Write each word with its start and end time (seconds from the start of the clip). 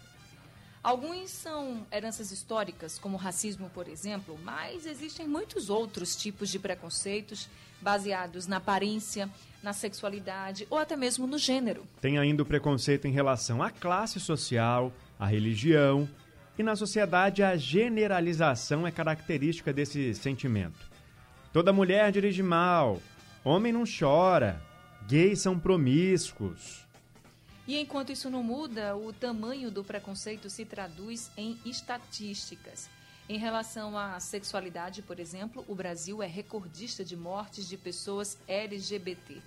Alguns 0.83 1.29
são 1.29 1.85
heranças 1.91 2.31
históricas, 2.31 2.97
como 2.97 3.15
o 3.15 3.19
racismo, 3.19 3.69
por 3.69 3.87
exemplo, 3.87 4.39
mas 4.43 4.87
existem 4.87 5.27
muitos 5.27 5.69
outros 5.69 6.15
tipos 6.15 6.49
de 6.49 6.57
preconceitos 6.57 7.47
baseados 7.79 8.47
na 8.47 8.57
aparência, 8.57 9.29
na 9.61 9.73
sexualidade 9.73 10.65
ou 10.71 10.79
até 10.79 10.95
mesmo 10.95 11.27
no 11.27 11.37
gênero. 11.37 11.85
Tem 11.99 12.17
ainda 12.17 12.41
o 12.41 12.45
preconceito 12.45 13.07
em 13.07 13.11
relação 13.11 13.61
à 13.61 13.69
classe 13.69 14.19
social, 14.19 14.91
à 15.19 15.25
religião, 15.27 16.09
e 16.57 16.63
na 16.63 16.75
sociedade 16.75 17.43
a 17.43 17.55
generalização 17.55 18.87
é 18.87 18.91
característica 18.91 19.71
desse 19.71 20.15
sentimento. 20.15 20.89
Toda 21.53 21.71
mulher 21.71 22.11
dirige 22.11 22.41
mal, 22.41 22.99
homem 23.43 23.71
não 23.71 23.83
chora, 23.83 24.59
gays 25.07 25.41
são 25.41 25.59
promíscuos. 25.59 26.87
E 27.71 27.79
enquanto 27.79 28.11
isso 28.11 28.29
não 28.29 28.43
muda, 28.43 28.97
o 28.97 29.13
tamanho 29.13 29.71
do 29.71 29.81
preconceito 29.81 30.49
se 30.49 30.65
traduz 30.65 31.31
em 31.37 31.57
estatísticas. 31.65 32.89
Em 33.29 33.37
relação 33.37 33.97
à 33.97 34.19
sexualidade, 34.19 35.01
por 35.01 35.21
exemplo, 35.21 35.63
o 35.69 35.73
Brasil 35.73 36.21
é 36.21 36.27
recordista 36.27 37.05
de 37.05 37.15
mortes 37.15 37.69
de 37.69 37.77
pessoas 37.77 38.37
LGBT. 38.45 39.37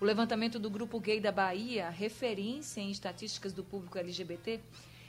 O 0.00 0.04
levantamento 0.04 0.60
do 0.60 0.70
Grupo 0.70 1.00
Gay 1.00 1.18
da 1.18 1.32
Bahia, 1.32 1.90
referência 1.90 2.80
em 2.80 2.92
estatísticas 2.92 3.52
do 3.52 3.64
público 3.64 3.98
LGBT, 3.98 4.60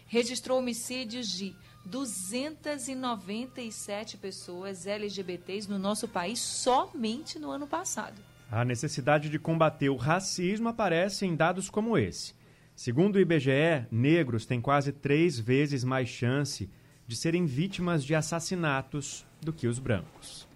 registrou 0.07 0.57
homicídios 0.57 1.29
de 1.29 1.55
297 1.85 4.17
pessoas 4.17 4.87
LGBTs 4.87 5.69
no 5.69 5.77
nosso 5.77 6.07
país 6.07 6.39
somente 6.39 7.37
no 7.37 7.51
ano 7.51 7.67
passado. 7.67 8.19
A 8.49 8.65
necessidade 8.65 9.29
de 9.29 9.37
combater 9.37 9.89
o 9.89 9.95
racismo 9.95 10.69
aparece 10.69 11.23
em 11.23 11.35
dados 11.35 11.69
como 11.69 11.99
esse. 11.99 12.35
Segundo 12.77 13.15
o 13.15 13.19
IBGE, 13.19 13.87
negros 13.89 14.45
têm 14.45 14.61
quase 14.61 14.91
três 14.91 15.39
vezes 15.39 15.83
mais 15.83 16.07
chance 16.07 16.69
de 17.07 17.15
serem 17.15 17.43
vítimas 17.43 18.05
de 18.05 18.13
assassinatos 18.13 19.25
do 19.41 19.51
que 19.51 19.65
os 19.65 19.79
brancos. 19.79 20.47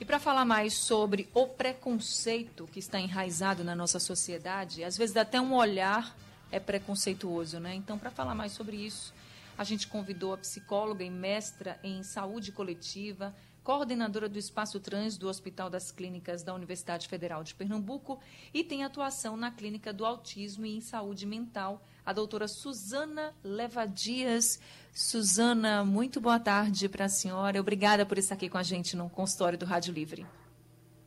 E 0.00 0.04
para 0.04 0.20
falar 0.20 0.44
mais 0.44 0.74
sobre 0.74 1.28
o 1.34 1.48
preconceito 1.48 2.68
que 2.68 2.78
está 2.78 3.00
enraizado 3.00 3.64
na 3.64 3.74
nossa 3.74 3.98
sociedade, 3.98 4.84
às 4.84 4.96
vezes 4.96 5.16
até 5.16 5.40
um 5.40 5.52
olhar 5.52 6.16
é 6.52 6.60
preconceituoso, 6.60 7.58
né? 7.58 7.74
Então, 7.74 7.98
para 7.98 8.12
falar 8.12 8.36
mais 8.36 8.52
sobre 8.52 8.76
isso, 8.76 9.12
a 9.58 9.64
gente 9.64 9.88
convidou 9.88 10.34
a 10.34 10.38
psicóloga 10.38 11.02
e 11.02 11.10
mestra 11.10 11.76
em 11.82 12.04
saúde 12.04 12.52
coletiva, 12.52 13.34
coordenadora 13.68 14.30
do 14.30 14.38
Espaço 14.38 14.80
Trans 14.80 15.18
do 15.18 15.28
Hospital 15.28 15.68
das 15.68 15.92
Clínicas 15.92 16.42
da 16.42 16.54
Universidade 16.54 17.06
Federal 17.06 17.44
de 17.44 17.54
Pernambuco 17.54 18.18
e 18.54 18.64
tem 18.64 18.82
atuação 18.82 19.36
na 19.36 19.50
Clínica 19.50 19.92
do 19.92 20.06
Autismo 20.06 20.64
e 20.64 20.74
em 20.74 20.80
Saúde 20.80 21.26
Mental, 21.26 21.82
a 22.02 22.14
doutora 22.14 22.48
Suzana 22.48 23.36
Levadias. 23.44 24.58
Suzana, 24.90 25.84
muito 25.84 26.18
boa 26.18 26.40
tarde 26.40 26.88
para 26.88 27.04
a 27.04 27.08
senhora. 27.10 27.60
Obrigada 27.60 28.06
por 28.06 28.16
estar 28.16 28.36
aqui 28.36 28.48
com 28.48 28.56
a 28.56 28.62
gente 28.62 28.96
no 28.96 29.10
consultório 29.10 29.58
do 29.58 29.66
Rádio 29.66 29.92
Livre. 29.92 30.26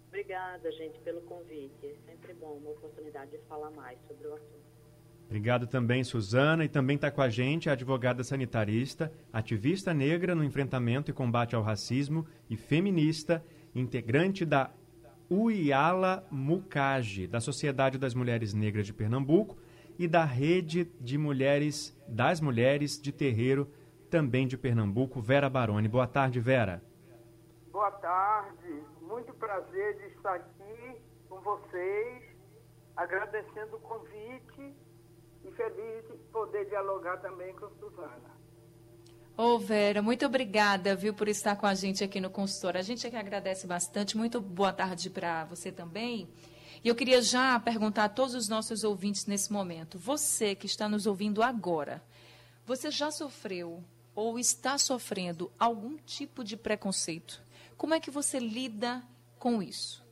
Obrigada, 0.09 0.71
gente, 0.73 0.99
pelo 0.99 1.21
convite. 1.21 1.83
É 1.83 1.95
sempre 2.11 2.31
bom 2.35 2.57
uma 2.57 2.69
oportunidade 2.69 3.31
de 3.31 3.39
falar 3.49 3.71
mais 3.71 3.97
sobre 4.07 4.27
o 4.27 4.35
assunto. 4.35 4.60
Obrigado 5.31 5.65
também, 5.65 6.03
Suzana. 6.03 6.65
E 6.65 6.67
também 6.67 6.97
está 6.97 7.09
com 7.09 7.21
a 7.21 7.29
gente 7.29 7.69
a 7.69 7.71
advogada 7.71 8.21
sanitarista, 8.21 9.09
ativista 9.31 9.93
negra 9.93 10.35
no 10.35 10.43
enfrentamento 10.43 11.09
e 11.09 11.13
combate 11.13 11.55
ao 11.55 11.63
racismo 11.63 12.27
e 12.49 12.57
feminista, 12.57 13.41
integrante 13.73 14.43
da 14.43 14.71
Uiala 15.29 16.27
Mukaji, 16.29 17.27
da 17.27 17.39
Sociedade 17.39 17.97
das 17.97 18.13
Mulheres 18.13 18.53
Negras 18.53 18.85
de 18.85 18.93
Pernambuco 18.93 19.55
e 19.97 20.05
da 20.05 20.25
Rede 20.25 20.83
de 20.99 21.17
Mulheres 21.17 21.97
das 22.09 22.41
Mulheres 22.41 23.01
de 23.01 23.13
Terreiro, 23.13 23.71
também 24.09 24.45
de 24.45 24.57
Pernambuco, 24.57 25.21
Vera 25.21 25.49
Baroni. 25.49 25.87
Boa 25.87 26.07
tarde, 26.07 26.41
Vera. 26.41 26.83
Boa 27.71 27.91
tarde. 27.91 28.83
Muito 29.01 29.33
prazer 29.35 29.95
de 29.95 30.13
estar 30.13 30.35
aqui 30.35 31.01
com 31.29 31.39
vocês, 31.39 32.21
agradecendo 32.97 33.77
o 33.77 33.79
convite 33.79 34.75
e 35.43 35.51
feliz 35.51 36.07
de 36.07 36.17
poder 36.31 36.65
dialogar 36.65 37.17
também 37.17 37.53
com 37.55 37.69
Suzana. 37.79 38.41
Ô 39.37 39.57
Vera, 39.57 40.01
muito 40.01 40.25
obrigada, 40.25 40.95
viu, 40.95 41.13
por 41.13 41.27
estar 41.27 41.55
com 41.55 41.65
a 41.65 41.73
gente 41.73 42.03
aqui 42.03 42.19
no 42.19 42.29
consultório. 42.29 42.79
A 42.79 42.83
gente 42.83 43.07
é 43.07 43.09
que 43.09 43.15
agradece 43.15 43.65
bastante. 43.65 44.17
Muito 44.17 44.39
boa 44.39 44.73
tarde 44.73 45.09
para 45.09 45.45
você 45.45 45.71
também. 45.71 46.29
E 46.83 46.87
eu 46.87 46.95
queria 46.95 47.21
já 47.21 47.59
perguntar 47.59 48.05
a 48.05 48.09
todos 48.09 48.35
os 48.35 48.49
nossos 48.49 48.83
ouvintes 48.83 49.25
nesse 49.25 49.51
momento. 49.51 49.97
Você 49.97 50.53
que 50.53 50.65
está 50.65 50.89
nos 50.89 51.05
ouvindo 51.07 51.41
agora, 51.41 52.03
você 52.65 52.91
já 52.91 53.09
sofreu 53.09 53.83
ou 54.13 54.37
está 54.37 54.77
sofrendo 54.77 55.51
algum 55.57 55.97
tipo 55.97 56.43
de 56.43 56.57
preconceito? 56.57 57.41
Como 57.77 57.93
é 57.93 57.99
que 57.99 58.11
você 58.11 58.37
lida 58.37 59.01
com 59.39 59.61
isso? 59.61 60.03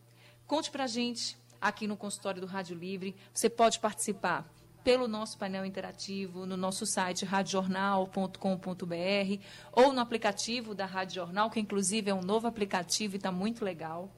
Conte 0.48 0.72
para 0.72 0.86
a 0.86 0.88
gente 0.88 1.38
aqui 1.62 1.86
no 1.86 1.98
consultório 1.98 2.42
do 2.42 2.48
Rádio 2.48 2.76
Livre. 2.76 3.16
Você 3.34 3.50
pode 3.50 3.80
participar 3.80 4.50
pelo 4.84 5.08
nosso 5.08 5.38
painel 5.38 5.66
interativo 5.66 6.46
no 6.46 6.58
nosso 6.58 6.86
site 6.86 7.26
radiojornal.com.br 7.26 9.44
ou 9.72 9.94
no 9.94 10.00
aplicativo 10.00 10.74
da 10.74 10.86
Rádio 10.86 11.16
Jornal, 11.16 11.50
que 11.50 11.60
inclusive 11.60 12.10
é 12.10 12.14
um 12.14 12.22
novo 12.22 12.48
aplicativo 12.48 13.16
e 13.16 13.18
está 13.18 13.32
muito 13.32 13.64
legal. 13.64 14.10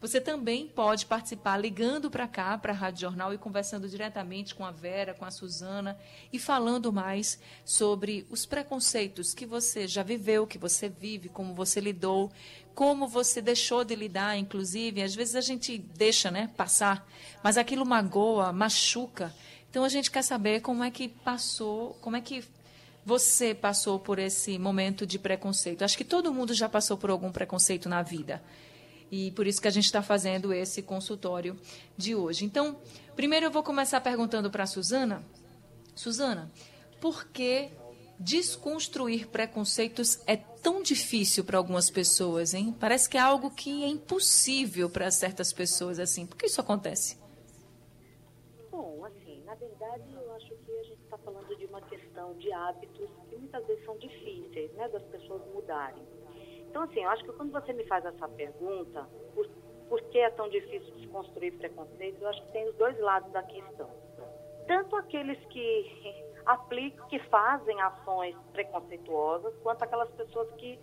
Você 0.00 0.18
também 0.18 0.66
pode 0.66 1.04
participar 1.04 1.58
ligando 1.58 2.10
para 2.10 2.26
cá, 2.26 2.56
para 2.56 2.72
a 2.72 2.74
Rádio 2.74 3.02
Jornal, 3.02 3.34
e 3.34 3.38
conversando 3.38 3.86
diretamente 3.86 4.54
com 4.54 4.64
a 4.64 4.70
Vera, 4.70 5.12
com 5.12 5.26
a 5.26 5.30
Suzana, 5.30 5.98
e 6.32 6.38
falando 6.38 6.90
mais 6.90 7.38
sobre 7.66 8.26
os 8.30 8.46
preconceitos 8.46 9.34
que 9.34 9.44
você 9.44 9.86
já 9.86 10.02
viveu, 10.02 10.46
que 10.46 10.56
você 10.56 10.88
vive, 10.88 11.28
como 11.28 11.54
você 11.54 11.80
lidou, 11.80 12.32
como 12.74 13.06
você 13.06 13.42
deixou 13.42 13.84
de 13.84 13.94
lidar, 13.94 14.38
inclusive. 14.38 15.02
Às 15.02 15.14
vezes 15.14 15.36
a 15.36 15.42
gente 15.42 15.76
deixa 15.76 16.30
né, 16.30 16.50
passar, 16.56 17.06
mas 17.42 17.58
aquilo 17.58 17.84
magoa, 17.84 18.54
machuca. 18.54 19.34
Então 19.70 19.84
a 19.84 19.88
gente 19.88 20.10
quer 20.10 20.22
saber 20.22 20.60
como 20.60 20.82
é 20.82 20.90
que 20.90 21.08
passou, 21.08 21.96
como 22.00 22.16
é 22.16 22.20
que 22.20 22.44
você 23.04 23.54
passou 23.54 23.98
por 23.98 24.18
esse 24.18 24.58
momento 24.58 25.06
de 25.06 25.18
preconceito. 25.18 25.82
Acho 25.82 25.96
que 25.96 26.04
todo 26.04 26.34
mundo 26.34 26.52
já 26.52 26.68
passou 26.68 26.96
por 26.96 27.08
algum 27.08 27.32
preconceito 27.32 27.88
na 27.88 28.02
vida. 28.02 28.42
E 29.10 29.30
por 29.32 29.46
isso 29.46 29.60
que 29.60 29.68
a 29.68 29.70
gente 29.70 29.86
está 29.86 30.02
fazendo 30.02 30.52
esse 30.52 30.82
consultório 30.82 31.58
de 31.96 32.14
hoje. 32.14 32.44
Então, 32.44 32.76
primeiro 33.16 33.46
eu 33.46 33.50
vou 33.50 33.62
começar 33.62 34.00
perguntando 34.00 34.50
para 34.50 34.64
a 34.64 34.66
Suzana. 34.66 35.24
Suzana, 35.94 36.50
por 37.00 37.26
que 37.28 37.70
desconstruir 38.18 39.28
preconceitos 39.28 40.20
é 40.26 40.36
tão 40.36 40.82
difícil 40.82 41.42
para 41.42 41.56
algumas 41.56 41.88
pessoas, 41.90 42.54
hein? 42.54 42.74
Parece 42.78 43.08
que 43.08 43.16
é 43.16 43.20
algo 43.20 43.50
que 43.50 43.82
é 43.82 43.88
impossível 43.88 44.90
para 44.90 45.10
certas 45.10 45.52
pessoas, 45.52 45.98
assim. 45.98 46.26
Por 46.26 46.36
que 46.36 46.46
isso 46.46 46.60
acontece? 46.60 47.16
Questão 51.82 52.34
de 52.34 52.52
hábitos 52.52 53.10
que 53.28 53.36
muitas 53.36 53.66
vezes 53.66 53.84
são 53.84 53.96
difíceis, 53.98 54.72
né, 54.72 54.88
das 54.88 55.02
pessoas 55.04 55.44
mudarem. 55.52 56.02
Então, 56.68 56.82
assim, 56.82 57.02
eu 57.02 57.10
acho 57.10 57.24
que 57.24 57.32
quando 57.32 57.52
você 57.52 57.72
me 57.72 57.84
faz 57.84 58.04
essa 58.04 58.28
pergunta, 58.28 59.08
por, 59.34 59.48
por 59.88 60.00
que 60.02 60.18
é 60.18 60.30
tão 60.30 60.48
difícil 60.48 60.94
desconstruir 60.94 61.56
preconceito, 61.58 62.22
eu 62.22 62.28
acho 62.28 62.42
que 62.46 62.52
tem 62.52 62.68
os 62.68 62.76
dois 62.76 62.98
lados 63.00 63.30
da 63.32 63.42
questão. 63.42 63.90
Tanto 64.66 64.94
aqueles 64.96 65.38
que 65.46 66.24
aplicam, 66.46 67.08
que 67.08 67.18
fazem 67.28 67.80
ações 67.80 68.36
preconceituosas, 68.52 69.54
quanto 69.62 69.82
aquelas 69.82 70.10
pessoas 70.10 70.50
que 70.52 70.78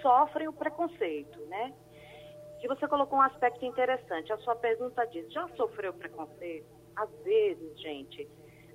sofrem 0.00 0.48
o 0.48 0.52
preconceito, 0.52 1.40
né? 1.46 1.74
E 2.62 2.68
você 2.68 2.86
colocou 2.86 3.18
um 3.18 3.22
aspecto 3.22 3.64
interessante. 3.64 4.32
A 4.32 4.38
sua 4.38 4.54
pergunta 4.54 5.04
diz: 5.06 5.30
já 5.32 5.48
sofreu 5.56 5.92
preconceito? 5.92 6.66
Às 6.94 7.10
vezes, 7.24 7.80
gente, 7.80 8.28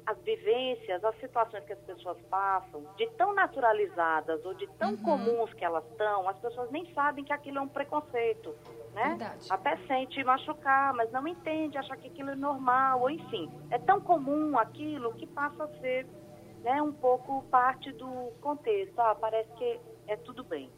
as 0.07 0.17
vivências, 0.23 1.03
as 1.03 1.19
situações 1.19 1.65
que 1.65 1.73
as 1.73 1.79
pessoas 1.79 2.17
passam, 2.29 2.85
de 2.95 3.05
tão 3.11 3.33
naturalizadas 3.33 4.43
ou 4.45 4.53
de 4.53 4.65
tão 4.79 4.91
uhum. 4.91 5.03
comuns 5.03 5.53
que 5.53 5.65
elas 5.65 5.85
estão, 5.91 6.27
as 6.27 6.39
pessoas 6.39 6.71
nem 6.71 6.91
sabem 6.93 7.23
que 7.23 7.33
aquilo 7.33 7.59
é 7.59 7.61
um 7.61 7.67
preconceito, 7.67 8.55
né? 8.93 9.09
Verdade. 9.09 9.47
Até 9.49 9.77
sente 9.85 10.23
machucar, 10.23 10.93
mas 10.93 11.11
não 11.11 11.27
entende, 11.27 11.77
acha 11.77 11.95
que 11.97 12.07
aquilo 12.07 12.31
é 12.31 12.35
normal, 12.35 13.01
ou 13.01 13.09
enfim, 13.09 13.51
é 13.69 13.77
tão 13.77 13.99
comum 13.99 14.57
aquilo 14.57 15.13
que 15.13 15.27
passa 15.27 15.65
a 15.65 15.67
ser, 15.79 16.07
né, 16.63 16.81
um 16.81 16.93
pouco 16.93 17.43
parte 17.43 17.91
do 17.91 18.31
contexto. 18.41 18.97
Ah, 18.99 19.13
parece 19.13 19.51
que 19.55 19.79
é 20.07 20.15
tudo 20.15 20.43
bem. 20.43 20.71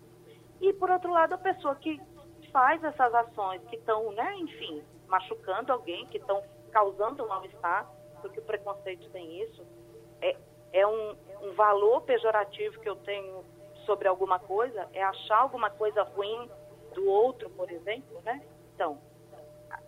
E, 0.59 0.73
por 0.73 0.89
outro 0.89 1.11
lado, 1.11 1.33
a 1.33 1.37
pessoa 1.37 1.75
que 1.75 2.01
faz 2.51 2.83
essas 2.83 3.13
ações 3.13 3.61
que 3.69 3.75
estão, 3.75 4.11
né, 4.11 4.35
enfim, 4.37 4.83
machucando 5.07 5.71
alguém, 5.71 6.05
que 6.07 6.17
estão 6.17 6.43
causando 6.71 7.23
um 7.23 7.27
mal-estar, 7.27 7.89
porque 8.21 8.39
o 8.39 8.43
preconceito 8.43 9.09
tem 9.09 9.41
isso, 9.41 9.65
é, 10.21 10.35
é 10.73 10.87
um, 10.87 11.15
um 11.41 11.53
valor 11.53 12.01
pejorativo 12.01 12.79
que 12.79 12.89
eu 12.89 12.95
tenho 12.97 13.43
sobre 13.85 14.07
alguma 14.07 14.39
coisa, 14.39 14.87
é 14.93 15.03
achar 15.03 15.39
alguma 15.39 15.69
coisa 15.69 16.03
ruim 16.03 16.49
do 16.93 17.07
outro, 17.07 17.49
por 17.51 17.71
exemplo, 17.71 18.21
né? 18.23 18.43
Então, 18.75 18.99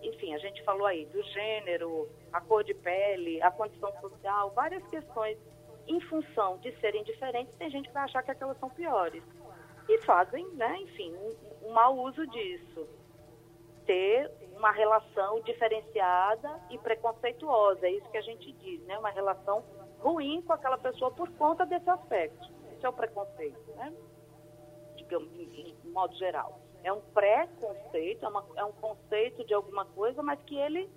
enfim, 0.01 0.33
a 0.33 0.37
gente 0.39 0.63
falou 0.63 0.87
aí 0.87 1.05
do 1.05 1.21
gênero, 1.21 2.09
a 2.33 2.41
cor 2.41 2.63
de 2.63 2.73
pele, 2.73 3.41
a 3.41 3.51
condição 3.51 3.91
social, 3.99 4.49
várias 4.51 4.85
questões 4.87 5.37
em 5.87 5.99
função 6.01 6.57
de 6.59 6.71
serem 6.79 7.03
diferentes, 7.03 7.55
tem 7.55 7.69
gente 7.69 7.87
que 7.87 7.93
vai 7.93 8.03
achar 8.03 8.23
que 8.23 8.31
aquelas 8.31 8.57
são 8.59 8.69
piores. 8.69 9.23
E 9.91 9.97
fazem, 10.03 10.47
né, 10.53 10.77
enfim, 10.77 11.13
um, 11.17 11.67
um 11.67 11.73
mau 11.73 11.97
uso 11.97 12.25
disso. 12.27 12.87
Ter 13.85 14.31
uma 14.55 14.71
relação 14.71 15.41
diferenciada 15.41 16.49
e 16.69 16.77
preconceituosa, 16.77 17.85
é 17.85 17.91
isso 17.91 18.09
que 18.09 18.17
a 18.17 18.21
gente 18.21 18.53
diz, 18.53 18.81
né? 18.85 18.97
Uma 18.97 19.09
relação 19.09 19.61
ruim 19.99 20.41
com 20.43 20.53
aquela 20.53 20.77
pessoa 20.77 21.11
por 21.11 21.29
conta 21.31 21.65
desse 21.65 21.89
aspecto. 21.89 22.49
Isso 22.71 22.85
é 22.85 22.89
o 22.89 22.93
preconceito, 22.93 23.69
né? 23.75 23.93
Digamos, 24.95 25.29
em 25.37 25.75
modo 25.91 26.15
geral. 26.15 26.61
É 26.85 26.93
um 26.93 27.01
pré-conceito, 27.13 28.25
é, 28.25 28.61
é 28.61 28.63
um 28.63 28.71
conceito 28.71 29.43
de 29.43 29.53
alguma 29.53 29.83
coisa, 29.83 30.23
mas 30.23 30.41
que 30.43 30.55
ele 30.55 30.89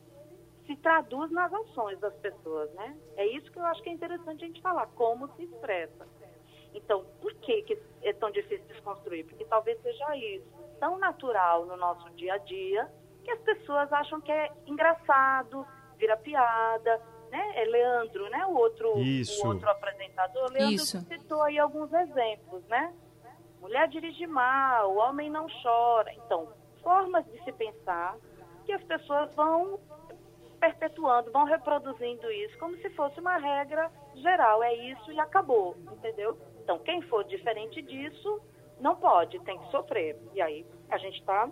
se 0.67 0.77
traduz 0.77 1.33
nas 1.33 1.53
ações 1.53 1.99
das 1.99 2.15
pessoas, 2.19 2.73
né? 2.75 2.97
É 3.17 3.27
isso 3.27 3.51
que 3.51 3.59
eu 3.59 3.65
acho 3.65 3.83
que 3.83 3.91
é 3.91 3.93
interessante 3.93 4.45
a 4.45 4.47
gente 4.47 4.63
falar, 4.63 4.87
como 4.95 5.27
se 5.35 5.43
expressa. 5.43 6.07
Então, 6.75 7.05
por 7.21 7.33
que, 7.35 7.63
que 7.63 7.79
é 8.03 8.13
tão 8.13 8.31
difícil 8.31 8.67
desconstruir? 8.67 9.25
Porque 9.25 9.45
talvez 9.45 9.81
seja 9.81 10.17
isso, 10.17 10.47
tão 10.81 10.99
natural 10.99 11.65
no 11.65 11.77
nosso 11.77 12.11
dia 12.11 12.35
a 12.35 12.39
dia, 12.39 12.91
que 13.23 13.31
as 13.31 13.41
pessoas 13.41 13.91
acham 13.93 14.21
que 14.21 14.33
é 14.33 14.51
engraçado, 14.67 15.65
vira 15.97 16.17
piada, 16.17 17.01
né? 17.31 17.53
É 17.63 17.65
Leandro, 17.65 18.29
né? 18.29 18.45
O 18.47 18.55
outro, 18.55 18.99
isso. 18.99 19.45
o 19.45 19.49
outro 19.49 19.69
apresentador, 19.71 20.51
Leandro 20.51 20.75
isso. 20.75 21.01
citou 21.03 21.43
aí 21.43 21.59
alguns 21.59 21.93
exemplos, 21.93 22.63
né? 22.67 22.93
Mulher 23.61 23.89
dirige 23.89 24.27
mal, 24.27 24.95
homem 24.97 25.31
não 25.31 25.47
chora. 25.63 26.13
Então, 26.13 26.49
formas 26.83 27.25
de 27.27 27.43
se 27.45 27.53
pensar 27.53 28.17
que 28.67 28.73
as 28.73 28.83
pessoas 28.85 29.33
vão 29.35 29.81
perpetuando, 30.61 31.31
vão 31.31 31.45
reproduzindo 31.45 32.31
isso 32.31 32.59
como 32.59 32.77
se 32.77 32.91
fosse 32.91 33.19
uma 33.21 33.37
regra 33.37 33.91
geral. 34.17 34.63
É 34.63 34.75
isso 34.75 35.13
e 35.13 35.19
acabou, 35.19 35.77
entendeu? 35.93 36.37
Então, 36.65 36.79
quem 36.79 37.01
for 37.03 37.23
diferente 37.25 37.81
disso, 37.83 38.41
não 38.81 38.97
pode, 38.97 39.39
tem 39.41 39.59
que 39.59 39.71
sofrer. 39.71 40.19
E 40.35 40.41
aí 40.41 40.67
a 40.91 40.99
gente 40.99 41.21
está 41.21 41.49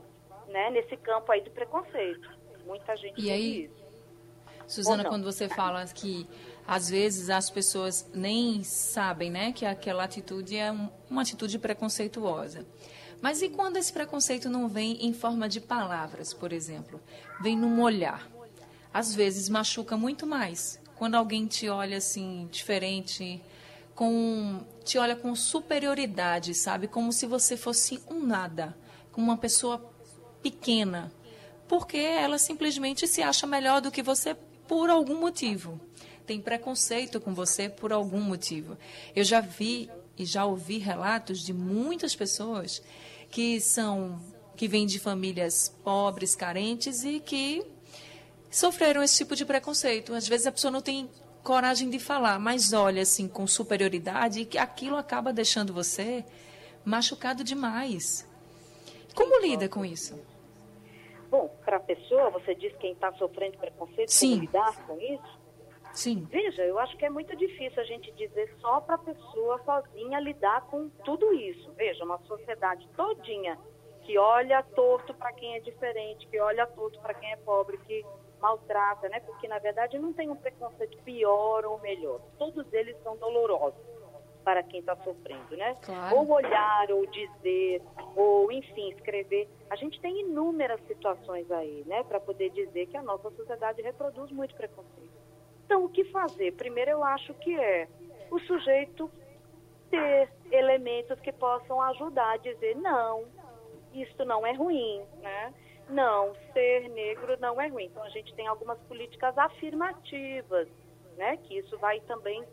né, 0.49 0.70
nesse 0.70 0.97
campo 0.97 1.31
aí 1.31 1.41
de 1.41 1.50
preconceito. 1.50 2.29
Muita 2.67 2.97
gente 2.97 3.20
e 3.20 3.31
aí, 3.31 3.64
isso. 3.67 3.82
Suzana, 4.67 5.05
quando 5.05 5.25
você 5.25 5.49
fala 5.49 5.85
que 5.87 6.26
às 6.67 6.88
vezes 6.88 7.29
as 7.29 7.50
pessoas 7.50 8.11
nem 8.14 8.64
sabem 8.64 9.31
né, 9.31 9.53
que 9.53 9.67
aquela 9.67 10.05
atitude 10.05 10.56
é 10.56 10.73
um, 10.73 10.88
uma 11.11 11.23
atitude 11.23 11.59
preconceituosa. 11.59 12.67
Mas 13.20 13.43
e 13.43 13.50
quando 13.50 13.76
esse 13.76 13.93
preconceito 13.93 14.49
não 14.49 14.69
vem 14.69 15.05
em 15.06 15.12
forma 15.12 15.49
de 15.49 15.61
palavras, 15.61 16.32
por 16.32 16.53
exemplo? 16.53 17.00
Vem 17.41 17.56
num 17.56 17.82
olhar 17.82 18.26
às 18.93 19.14
vezes 19.14 19.49
machuca 19.49 19.97
muito 19.97 20.26
mais. 20.26 20.81
Quando 20.97 21.14
alguém 21.14 21.47
te 21.47 21.69
olha 21.69 21.97
assim, 21.97 22.49
diferente, 22.50 23.43
com 24.02 24.58
te 24.82 24.99
olha 24.99 25.14
com 25.14 25.32
superioridade, 25.37 26.54
sabe? 26.54 26.88
Como 26.88 27.12
se 27.12 27.25
você 27.25 27.56
fosse 27.56 28.02
um 28.10 28.19
nada, 28.19 28.76
como 29.12 29.28
uma 29.28 29.37
pessoa 29.37 29.78
pequena, 30.43 31.12
porque 31.69 31.99
ela 31.99 32.37
simplesmente 32.37 33.06
se 33.06 33.22
acha 33.22 33.46
melhor 33.46 33.81
do 33.81 33.93
que 33.93 34.02
você 34.02 34.34
por 34.66 34.90
algum 34.90 35.20
motivo. 35.20 35.81
Tem 36.26 36.40
preconceito 36.40 37.20
com 37.20 37.32
você 37.32 37.69
por 37.69 37.93
algum 37.93 38.20
motivo. 38.20 38.76
Eu 39.14 39.22
já 39.22 39.40
vi 39.40 39.88
e 40.19 40.25
já 40.25 40.44
ouvi 40.44 40.78
relatos 40.78 41.38
de 41.38 41.52
muitas 41.52 42.16
pessoas 42.16 42.82
que 43.31 43.60
são 43.60 44.20
que 44.56 44.66
vêm 44.66 44.84
de 44.84 44.99
famílias 44.99 45.72
pobres, 45.84 46.34
carentes 46.34 47.04
e 47.04 47.20
que 47.20 47.64
sofreram 48.50 49.00
esse 49.00 49.19
tipo 49.19 49.37
de 49.37 49.44
preconceito. 49.44 50.12
Às 50.12 50.26
vezes 50.26 50.49
a 50.49 50.50
pessoa 50.50 50.72
não 50.72 50.82
tem 50.82 51.08
coragem 51.43 51.91
de 51.91 51.99
falar, 51.99 52.39
mas 52.39 52.73
olha 52.73 53.03
assim 53.03 53.29
com 53.29 53.47
superioridade 53.47 54.41
e 54.41 54.47
que 54.47 54.59
aquilo 54.59 54.97
acaba 54.97 55.33
deixando 55.33 55.73
você 55.73 56.25
machucado 56.85 57.43
demais. 57.44 58.29
Como 59.15 59.41
lida 59.41 59.69
com 59.69 59.85
isso? 59.85 60.19
Bom, 61.31 61.49
para 61.65 61.79
a 61.79 61.81
pessoa, 61.81 62.31
você 62.31 62.55
diz 62.55 62.75
quem 62.77 62.93
está 62.93 63.12
sofrendo 63.15 63.59
preconceito, 63.59 64.11
Sim. 64.11 64.31
como 64.31 64.41
lidar 64.43 64.87
com 64.87 65.00
isso? 65.00 65.43
Sim. 65.93 66.27
Veja, 66.31 66.62
eu 66.65 66.79
acho 66.79 66.97
que 66.97 67.05
é 67.05 67.11
muito 67.11 67.37
difícil 67.37 67.81
a 67.81 67.85
gente 67.85 68.11
dizer 68.12 68.55
só 68.61 68.81
para 68.81 68.95
a 68.95 68.99
pessoa 68.99 69.61
sozinha 69.65 70.21
lidar 70.21 70.62
com 70.62 70.88
tudo 71.05 71.33
isso. 71.35 71.71
Veja, 71.73 72.05
uma 72.05 72.19
sociedade 72.21 72.88
todinha 72.97 73.59
que 74.03 74.19
olha 74.19 74.62
torto 74.62 75.15
para 75.15 75.33
quem 75.33 75.55
é 75.55 75.61
diferente, 75.61 76.27
que 76.29 76.41
olha 76.41 76.67
torto 76.67 76.99
para 77.00 77.15
quem 77.15 77.31
é 77.33 77.37
pobre, 77.37 77.79
que 77.79 78.05
maltrata, 78.43 79.09
né? 79.09 79.21
Porque 79.21 79.47
na 79.47 79.61
verdade 79.61 79.99
não 79.99 80.12
tem 80.12 80.29
um 80.29 80.37
preconceito 80.37 80.99
pior 80.99 81.65
ou 81.65 81.79
melhor. 81.79 82.21
Todos 82.37 82.71
eles 82.73 83.00
são 83.03 83.17
dolorosos 83.17 83.81
para 84.44 84.62
quem 84.65 84.81
está 84.81 84.97
sofrendo, 84.97 85.56
né? 85.56 85.77
Claro. 85.83 86.17
Ou 86.17 86.29
olhar, 86.33 86.91
ou 86.91 87.06
dizer, 87.06 87.81
ou 88.17 88.50
enfim, 88.50 88.91
escrever. 88.91 89.49
A 89.71 89.77
gente 89.77 90.00
tem 90.00 90.21
inúmeras 90.23 90.81
situações 90.89 91.49
aí, 91.53 91.85
né? 91.87 92.03
Para 92.03 92.19
poder 92.19 92.50
dizer 92.50 92.87
que 92.89 92.97
a 92.97 93.03
nossa 93.03 93.31
sociedade 93.31 93.81
reproduz 93.81 94.33
muito 94.33 94.55
preconceito. 94.56 95.23
Então, 95.65 95.85
o 95.85 95.88
que 95.88 96.05
fazer? 96.06 96.53
Primeiro, 96.55 96.91
eu 96.91 97.05
acho 97.05 97.33
que 97.35 97.56
é 97.56 97.88
o 98.31 98.41
sujeito 98.41 99.09
ter 99.88 100.29
elementos 100.50 101.21
que 101.21 101.31
possam 101.31 101.81
ajudar 101.83 102.33
a 102.33 102.37
dizer 102.38 102.75
não, 102.77 103.25
isto 103.95 104.25
não 104.25 104.45
é 104.45 104.53
ruim, 104.53 105.03
né? 105.21 105.55
Não, 105.88 106.34
ser 106.52 106.88
negro 106.90 107.37
não 107.40 107.61
é 107.61 107.69
ruim. 107.69 107.87
Então 107.87 108.02
a 108.02 108.08
gente 108.08 108.34
tem 108.34 108.46
algumas 108.46 108.79
políticas 108.82 109.37
afirmativas, 109.37 110.69
né? 111.17 111.37
Que 111.38 111.58
isso 111.58 111.76
vai 111.79 112.00
também 112.00 112.44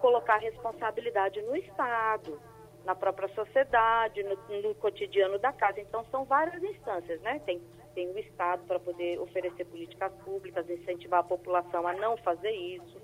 colocar 0.00 0.36
responsabilidade 0.36 1.40
no 1.42 1.56
Estado, 1.56 2.40
na 2.84 2.94
própria 2.94 3.28
sociedade, 3.28 4.22
no, 4.22 4.62
no 4.62 4.74
cotidiano 4.74 5.38
da 5.38 5.52
casa. 5.52 5.80
Então 5.80 6.04
são 6.10 6.24
várias 6.24 6.62
instâncias, 6.62 7.20
né? 7.22 7.40
Tem, 7.46 7.60
tem 7.94 8.10
o 8.10 8.18
Estado 8.18 8.62
para 8.66 8.78
poder 8.78 9.18
oferecer 9.20 9.64
políticas 9.64 10.12
públicas, 10.24 10.68
incentivar 10.68 11.20
a 11.20 11.24
população 11.24 11.86
a 11.86 11.94
não 11.94 12.16
fazer 12.18 12.50
isso. 12.50 13.00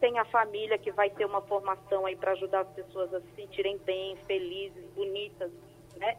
Tem 0.00 0.18
a 0.18 0.24
família 0.26 0.78
que 0.78 0.92
vai 0.92 1.08
ter 1.10 1.24
uma 1.24 1.40
formação 1.42 2.04
aí 2.06 2.16
para 2.16 2.32
ajudar 2.32 2.60
as 2.60 2.72
pessoas 2.74 3.12
a 3.14 3.20
se 3.20 3.34
sentirem 3.34 3.78
bem, 3.78 4.16
felizes, 4.26 4.84
bonitas, 4.90 5.50
né? 5.96 6.18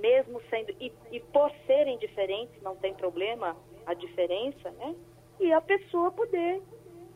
Mesmo 0.00 0.40
sendo, 0.50 0.70
e, 0.80 0.92
e 1.12 1.20
por 1.20 1.50
serem 1.66 1.98
diferentes, 1.98 2.60
não 2.62 2.76
tem 2.76 2.94
problema 2.94 3.56
a 3.86 3.94
diferença, 3.94 4.70
né? 4.72 4.94
E 5.38 5.52
a 5.52 5.60
pessoa 5.60 6.10
poder 6.10 6.62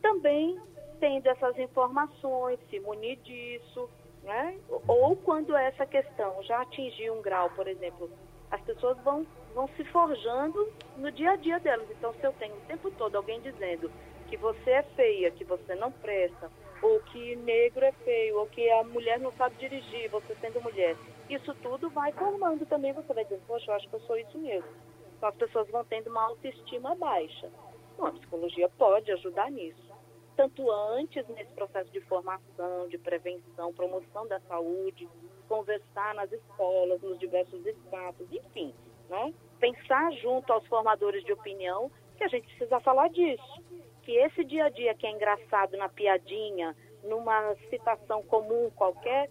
também 0.01 0.59
tendo 0.99 1.27
essas 1.27 1.57
informações, 1.59 2.59
se 2.69 2.79
munir 2.79 3.17
disso, 3.17 3.89
né? 4.23 4.57
Ou 4.87 5.15
quando 5.15 5.55
essa 5.55 5.85
questão 5.85 6.41
já 6.43 6.61
atingir 6.61 7.11
um 7.11 7.21
grau, 7.21 7.49
por 7.51 7.67
exemplo, 7.67 8.09
as 8.49 8.61
pessoas 8.61 8.97
vão, 9.03 9.25
vão 9.53 9.67
se 9.75 9.83
forjando 9.85 10.71
no 10.97 11.11
dia 11.11 11.31
a 11.31 11.35
dia 11.35 11.59
delas. 11.59 11.87
Então, 11.91 12.13
se 12.13 12.23
eu 12.23 12.33
tenho 12.33 12.55
o 12.55 12.61
tempo 12.61 12.89
todo 12.91 13.15
alguém 13.15 13.39
dizendo 13.41 13.91
que 14.27 14.37
você 14.37 14.71
é 14.71 14.83
feia, 14.83 15.31
que 15.31 15.43
você 15.43 15.75
não 15.75 15.91
presta, 15.91 16.51
ou 16.81 16.99
que 17.01 17.35
negro 17.37 17.83
é 17.83 17.91
feio, 17.91 18.39
ou 18.39 18.47
que 18.47 18.69
a 18.69 18.83
mulher 18.83 19.19
não 19.19 19.31
sabe 19.33 19.55
dirigir, 19.55 20.09
você 20.09 20.35
sendo 20.35 20.61
mulher, 20.61 20.95
isso 21.29 21.53
tudo 21.55 21.89
vai 21.89 22.11
formando 22.11 22.65
também, 22.65 22.93
você 22.93 23.13
vai 23.13 23.23
dizendo, 23.23 23.43
poxa, 23.47 23.71
eu 23.71 23.75
acho 23.75 23.89
que 23.89 23.95
eu 23.95 24.01
sou 24.01 24.17
isso 24.17 24.37
mesmo. 24.37 24.69
Então 25.17 25.29
as 25.29 25.35
pessoas 25.35 25.67
vão 25.69 25.83
tendo 25.85 26.09
uma 26.09 26.23
autoestima 26.23 26.95
baixa. 26.95 27.49
Bom, 27.97 28.07
a 28.07 28.11
psicologia 28.11 28.69
pode 28.77 29.11
ajudar 29.11 29.49
nisso. 29.49 29.93
Tanto 30.35 30.69
antes, 30.69 31.25
nesse 31.29 31.53
processo 31.53 31.89
de 31.91 32.01
formação, 32.01 32.87
de 32.89 32.97
prevenção, 32.97 33.73
promoção 33.73 34.27
da 34.27 34.39
saúde, 34.41 35.07
conversar 35.47 36.13
nas 36.13 36.31
escolas, 36.31 37.01
nos 37.01 37.17
diversos 37.17 37.65
espaços, 37.65 38.27
enfim, 38.31 38.73
né? 39.09 39.33
Pensar 39.59 40.11
junto 40.13 40.51
aos 40.51 40.67
formadores 40.67 41.23
de 41.23 41.31
opinião 41.31 41.89
que 42.17 42.23
a 42.23 42.27
gente 42.27 42.47
precisa 42.47 42.79
falar 42.81 43.07
disso. 43.09 43.63
Que 44.05 44.15
esse 44.17 44.43
dia 44.43 44.65
a 44.65 44.69
dia 44.69 44.93
que 44.93 45.07
é 45.07 45.11
engraçado 45.11 45.75
na 45.77 45.89
piadinha, 45.89 46.75
numa 47.03 47.55
citação 47.69 48.21
comum 48.23 48.69
qualquer, 48.75 49.29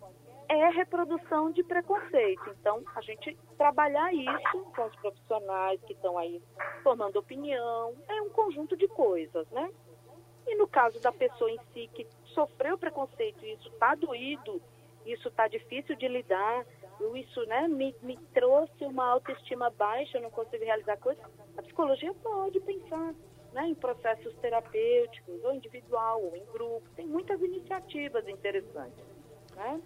é 0.49 0.69
reprodução 0.71 1.50
de 1.52 1.62
preconceito. 1.62 2.43
Então, 2.61 2.83
a 2.95 3.00
gente 3.00 3.38
trabalhar 3.57 4.12
isso 4.12 4.64
com 4.75 4.85
os 4.85 4.97
profissionais 4.97 5.81
que 5.83 5.93
estão 5.93 6.19
aí 6.19 6.43
formando 6.83 7.19
opinião, 7.19 7.95
é 8.09 8.21
um 8.23 8.31
conjunto 8.31 8.76
de 8.76 8.88
coisas, 8.88 9.49
né? 9.50 9.71
E 10.47 10.57
no 10.57 10.66
caso 10.66 11.00
da 11.00 11.12
pessoa 11.12 11.50
em 11.50 11.59
si 11.73 11.88
que 11.95 12.07
sofreu 12.35 12.76
preconceito 12.76 13.47
isso 13.47 13.69
está 13.69 13.95
doído, 13.95 14.61
isso 15.07 15.28
está 15.28 15.49
difícil 15.49 15.97
de 15.97 16.09
lidar, 16.09 16.66
isso 17.14 17.47
né, 17.47 17.69
me, 17.69 17.95
me 18.02 18.16
trouxe 18.35 18.85
uma 18.85 19.07
autoestima 19.07 19.71
baixa, 19.71 20.19
eu 20.19 20.23
não 20.23 20.31
consigo 20.31 20.64
realizar 20.64 20.97
coisas. 20.99 21.25
A 21.57 21.62
psicologia 21.62 22.12
pode 22.14 22.61
pensar 22.61 23.14
né, 23.54 23.68
em 23.68 23.75
processos 23.75 24.34
terapêuticos, 24.38 25.42
ou 25.44 25.54
individual, 25.54 26.23
ou 26.23 26.37
em 26.37 26.44
grupo. 26.46 26.82
Tem 26.96 27.06
muitas 27.06 27.40
iniciativas 27.40 28.26
interessantes 28.28 29.04
né, 29.54 29.80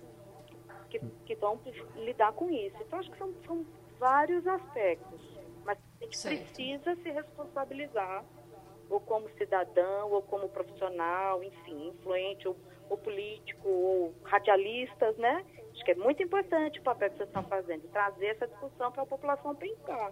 que, 0.88 0.98
que 1.26 1.34
vão 1.36 1.60
lidar 1.94 2.32
com 2.32 2.50
isso. 2.50 2.76
Então, 2.80 2.98
acho 2.98 3.10
que 3.10 3.18
são, 3.18 3.32
são 3.46 3.66
vários 3.98 4.46
aspectos, 4.46 5.20
mas 5.64 5.78
a 5.78 6.04
gente 6.04 6.16
certo. 6.16 6.44
precisa 6.44 6.96
se 6.96 7.10
responsabilizar, 7.10 8.24
ou 8.88 9.00
como 9.00 9.28
cidadão, 9.36 10.10
ou 10.12 10.22
como 10.22 10.48
profissional, 10.48 11.44
enfim, 11.44 11.88
influente, 11.88 12.48
ou, 12.48 12.56
ou 12.88 12.96
político, 12.96 13.68
ou 13.68 14.14
radialistas, 14.24 15.14
né? 15.18 15.44
Acho 15.72 15.84
que 15.84 15.90
é 15.90 15.94
muito 15.94 16.22
importante 16.22 16.80
o 16.80 16.82
papel 16.82 17.10
que 17.10 17.18
vocês 17.18 17.28
estão 17.28 17.42
fazendo, 17.42 17.82
trazer 17.88 18.28
essa 18.28 18.46
discussão 18.46 18.90
para 18.90 19.02
a 19.02 19.06
população 19.06 19.54
pensar. 19.54 20.10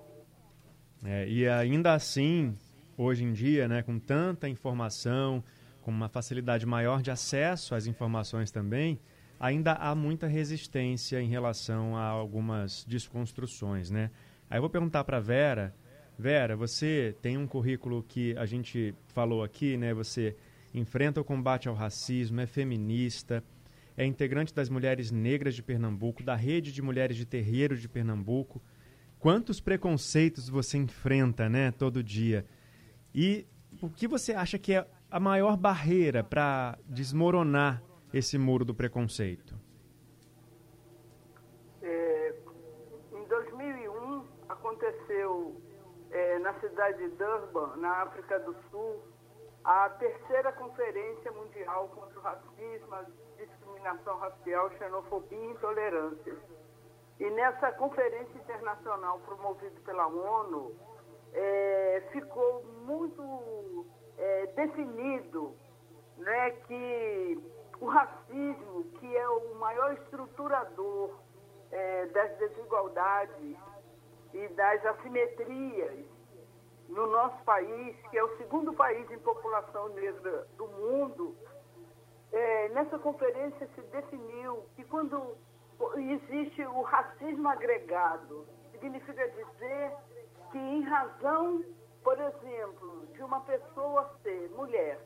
É, 1.03 1.27
e 1.27 1.49
ainda 1.49 1.95
assim, 1.95 2.55
hoje 2.97 3.25
em 3.25 3.33
dia, 3.33 3.69
né, 3.69 3.83
com 3.83 3.99
tanta 3.99 4.49
informação, 4.49 5.43
com 5.83 5.91
uma 5.91 6.09
facilidade 6.09 6.67
maior 6.67 7.03
de 7.03 7.11
acesso 7.11 7.75
às 7.75 7.87
informações 7.87 8.51
também, 8.51 8.99
ainda 9.39 9.73
há 9.73 9.95
muita 9.95 10.27
resistência 10.27 11.21
em 11.21 11.29
relação 11.29 11.97
a 11.97 12.05
algumas 12.05 12.85
desconstruções, 12.89 13.91
né? 13.91 14.11
Aí 14.49 14.59
eu 14.59 14.63
vou 14.63 14.71
perguntar 14.71 15.05
para 15.05 15.21
Vera, 15.21 15.75
Vera, 16.19 16.57
você 16.57 17.15
tem 17.21 17.37
um 17.37 17.47
currículo 17.47 18.03
que 18.03 18.37
a 18.39 18.47
gente 18.47 18.95
falou 19.09 19.45
aqui, 19.45 19.77
né? 19.77 19.93
Você 19.93 20.35
enfrenta 20.73 21.21
o 21.21 21.25
combate 21.25 21.69
ao 21.69 21.75
racismo, 21.75 22.41
é 22.41 22.47
feminista, 22.47 23.45
é 23.97 24.05
integrante 24.05 24.55
das 24.55 24.71
Mulheres 24.71 25.11
Negras 25.11 25.55
de 25.55 25.63
Pernambuco, 25.63 26.23
da 26.23 26.35
Rede 26.35 26.73
de 26.73 26.81
Mulheres 26.81 27.17
de 27.17 27.27
Terreiro 27.27 27.77
de 27.77 27.89
Pernambuco. 27.89 28.63
Quantos 29.19 29.61
preconceitos 29.61 30.49
você 30.49 30.79
enfrenta, 30.79 31.49
né, 31.49 31.71
todo 31.71 32.03
dia? 32.03 32.47
E 33.19 33.49
o 33.83 33.89
que 33.89 34.07
você 34.07 34.35
acha 34.35 34.59
que 34.59 34.75
é 34.75 34.87
a 35.11 35.19
maior 35.19 35.57
barreira 35.57 36.23
para 36.23 36.79
desmoronar 36.85 37.83
esse 38.13 38.37
muro 38.37 38.63
do 38.63 38.75
preconceito? 38.75 39.59
É, 41.81 42.35
em 43.15 43.25
2001 43.25 44.23
aconteceu 44.51 45.59
é, 46.11 46.39
na 46.41 46.53
cidade 46.61 46.99
de 46.99 47.17
Durban, 47.17 47.77
na 47.77 48.03
África 48.03 48.39
do 48.41 48.55
Sul, 48.71 49.03
a 49.65 49.89
terceira 49.99 50.53
conferência 50.53 51.33
mundial 51.33 51.89
contra 51.95 52.19
o 52.19 52.23
racismo, 52.23 52.95
a 52.95 53.07
discriminação 53.39 54.19
racial, 54.19 54.71
xenofobia 54.77 55.39
e 55.39 55.51
intolerância. 55.53 56.37
E 57.19 57.31
nessa 57.31 57.73
conferência 57.73 58.37
internacional 58.37 59.21
promovida 59.21 59.81
pela 59.87 60.07
ONU, 60.07 60.77
é, 61.33 62.03
ficou 62.13 62.65
muito 62.85 63.87
é, 64.19 64.47
definido 64.47 65.55
né, 66.19 66.51
que 66.67 67.41
o 67.81 67.87
racismo, 67.87 68.85
que 68.99 69.17
é 69.17 69.29
o 69.29 69.55
maior 69.57 69.93
estruturador 69.95 71.11
é, 71.71 72.07
das 72.07 72.37
desigualdades 72.39 73.57
e 74.33 74.49
das 74.49 74.87
assimetrias 74.87 76.05
no 76.89 77.07
nosso 77.09 77.43
país, 77.45 77.97
que 78.11 78.17
é 78.17 78.25
o 78.25 78.37
segundo 78.37 78.73
país 78.73 79.11
em 79.11 79.19
população 79.19 79.89
negra 79.91 80.47
do 80.57 80.67
mundo, 80.69 81.37
é, 82.33 82.69
nessa 82.71 82.99
conferência 82.99 83.69
se 83.75 83.81
definiu 83.83 84.65
que 84.77 84.85
quando 84.85 85.37
existe 85.97 86.65
o 86.65 86.83
racismo 86.83 87.49
agregado, 87.49 88.47
significa 88.73 89.29
dizer 89.29 89.93
que 90.57 90.59
em 90.59 90.81
razão, 90.85 91.63
por 92.03 92.19
exemplo, 92.19 93.07
de 93.13 93.23
uma 93.23 93.41
pessoa 93.43 94.11
ser 94.23 94.49
mulher, 94.57 94.99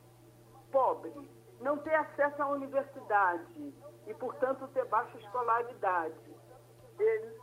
pobre, 0.71 1.11
não 1.59 1.77
ter 1.79 1.93
acesso 1.93 2.41
à 2.41 2.47
universidade 2.47 3.73
e, 4.07 4.13
portanto, 4.13 4.65
ter 4.69 4.85
baixa 4.85 5.17
escolaridade. 5.17 6.15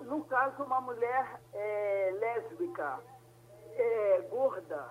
No 0.00 0.24
caso, 0.24 0.62
uma 0.62 0.80
mulher 0.80 1.40
é, 1.52 2.16
lésbica, 2.18 2.98
é, 3.74 4.20
gorda. 4.30 4.88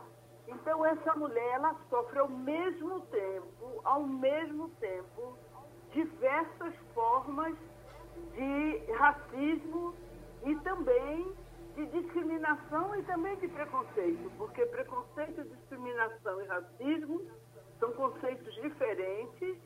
Então, 0.48 0.86
essa 0.86 1.16
mulher, 1.16 1.56
ela 1.56 1.76
sofre 1.90 2.20
ao 2.20 2.30
mesmo 2.30 3.00
tempo, 3.08 3.82
ao 3.84 4.04
mesmo 4.04 4.70
tempo, 4.80 5.36
diversas 5.92 6.76
formas 6.94 7.56
de 8.34 8.92
racismo 8.94 9.96
e 10.44 10.56
também 10.58 11.36
de 11.78 11.86
discriminação 11.86 12.96
e 12.96 13.04
também 13.04 13.38
de 13.38 13.48
preconceito, 13.50 14.32
porque 14.36 14.66
preconceito, 14.66 15.44
discriminação 15.44 16.42
e 16.42 16.48
racismo 16.48 17.22
são 17.80 17.94
conceitos 17.94 18.52
diferentes 18.56 19.58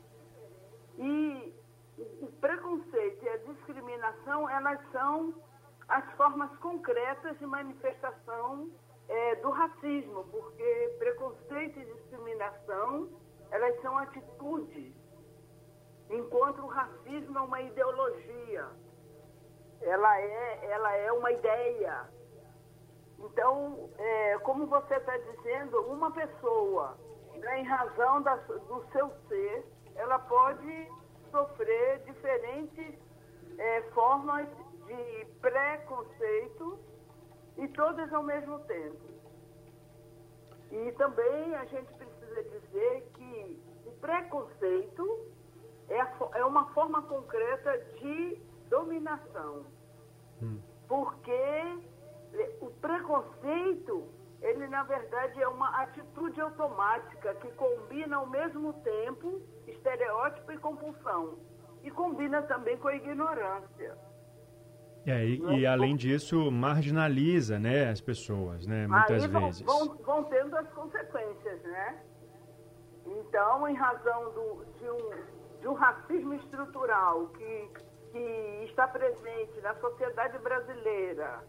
e 0.98 1.56
o 1.98 2.28
preconceito 2.42 3.24
e 3.24 3.30
a 3.30 3.38
discriminação, 3.38 4.50
elas 4.50 4.78
são 4.92 5.34
as 5.88 6.04
formas 6.18 6.54
concretas 6.58 7.40
de 7.40 7.46
manifestação 7.46 8.70
é, 9.08 9.36
do 9.36 9.50
racismo, 9.50 10.26
porque 10.26 10.96
preconceito 11.00 11.80
e 11.80 11.86
discriminação, 11.94 13.10
elas 13.52 13.82
são 13.82 13.98
atitudes, 13.98 14.94
enquanto 16.10 16.62
o 16.62 16.68
racismo 16.68 17.38
é 17.38 17.42
uma 17.42 17.62
ideologia, 17.62 18.68
ela 19.82 20.20
é, 20.20 20.72
ela 20.72 20.96
é 20.96 21.12
uma 21.12 21.32
ideia. 21.32 22.10
Então, 23.20 23.90
é, 23.98 24.38
como 24.40 24.66
você 24.68 24.96
está 24.96 25.18
dizendo, 25.18 25.80
uma 25.82 26.12
pessoa 26.12 26.98
né, 27.36 27.62
em 27.62 27.64
razão 27.64 28.22
da, 28.22 28.36
do 28.36 28.86
seu 28.92 29.12
ser, 29.28 29.66
ela 29.96 30.20
pode 30.20 30.90
sofrer 31.32 32.00
diferentes 32.04 32.96
é, 33.58 33.82
formas 33.94 34.48
de 34.86 35.26
preconceito 35.40 36.80
e 37.58 37.68
todas 37.70 38.12
ao 38.14 38.24
mesmo 38.24 38.60
tempo. 38.62 39.12
E 40.72 40.92
também 40.94 41.56
a 41.56 41.66
gente 41.66 41.94
precisa 41.94 42.44
dizer 42.44 43.12
que 43.14 43.62
o 43.86 43.92
preconceito 44.00 45.28
é, 45.90 46.40
é 46.40 46.46
uma 46.46 46.72
forma 46.74 47.02
concreta 47.04 47.78
de 48.00 48.42
dominação. 48.72 49.66
Hum. 50.42 50.60
Porque 50.88 51.80
o 52.62 52.72
preconceito 52.82 54.10
ele 54.42 54.68
na 54.68 54.84
verdade 54.84 55.40
é 55.40 55.48
uma 55.48 55.70
atitude 55.82 56.42
automática 56.42 57.36
que 57.36 57.52
combina 57.52 58.18
ao 58.18 58.28
mesmo 58.28 58.74
tempo 58.74 59.40
estereótipo 59.68 60.52
e 60.52 60.58
compulsão. 60.58 61.38
E 61.84 61.92
combina 61.92 62.42
também 62.44 62.78
com 62.78 62.88
a 62.88 62.96
ignorância. 62.96 63.98
É, 65.06 65.26
e, 65.26 65.42
e, 65.60 65.66
além 65.66 65.96
disso, 65.96 66.52
marginaliza 66.52 67.58
né, 67.58 67.90
as 67.90 68.00
pessoas, 68.00 68.68
né, 68.68 68.86
muitas 68.86 69.26
vão, 69.26 69.46
vezes. 69.46 69.62
Vão, 69.62 69.98
vão 69.98 70.24
tendo 70.26 70.56
as 70.56 70.72
consequências, 70.74 71.64
né? 71.64 72.04
Então, 73.08 73.68
em 73.68 73.74
razão 73.74 74.32
do, 74.32 74.66
de, 74.78 74.90
um, 74.92 75.60
de 75.60 75.68
um 75.68 75.74
racismo 75.74 76.36
estrutural 76.36 77.30
que, 77.30 77.70
que 78.12 78.66
está 78.70 78.88
presente 78.88 79.60
na 79.62 79.74
sociedade 79.76 80.38
brasileira 80.40 81.44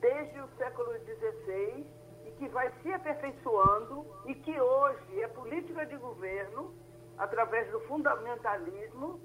desde 0.00 0.40
o 0.40 0.48
século 0.56 0.92
XVI, 1.00 1.86
que 2.38 2.48
vai 2.48 2.72
se 2.82 2.90
aperfeiçoando 2.90 4.06
e 4.24 4.34
que 4.34 4.58
hoje 4.58 5.22
é 5.22 5.28
política 5.28 5.84
de 5.84 5.96
governo, 5.98 6.74
através 7.18 7.70
do 7.70 7.80
fundamentalismo. 7.80 9.20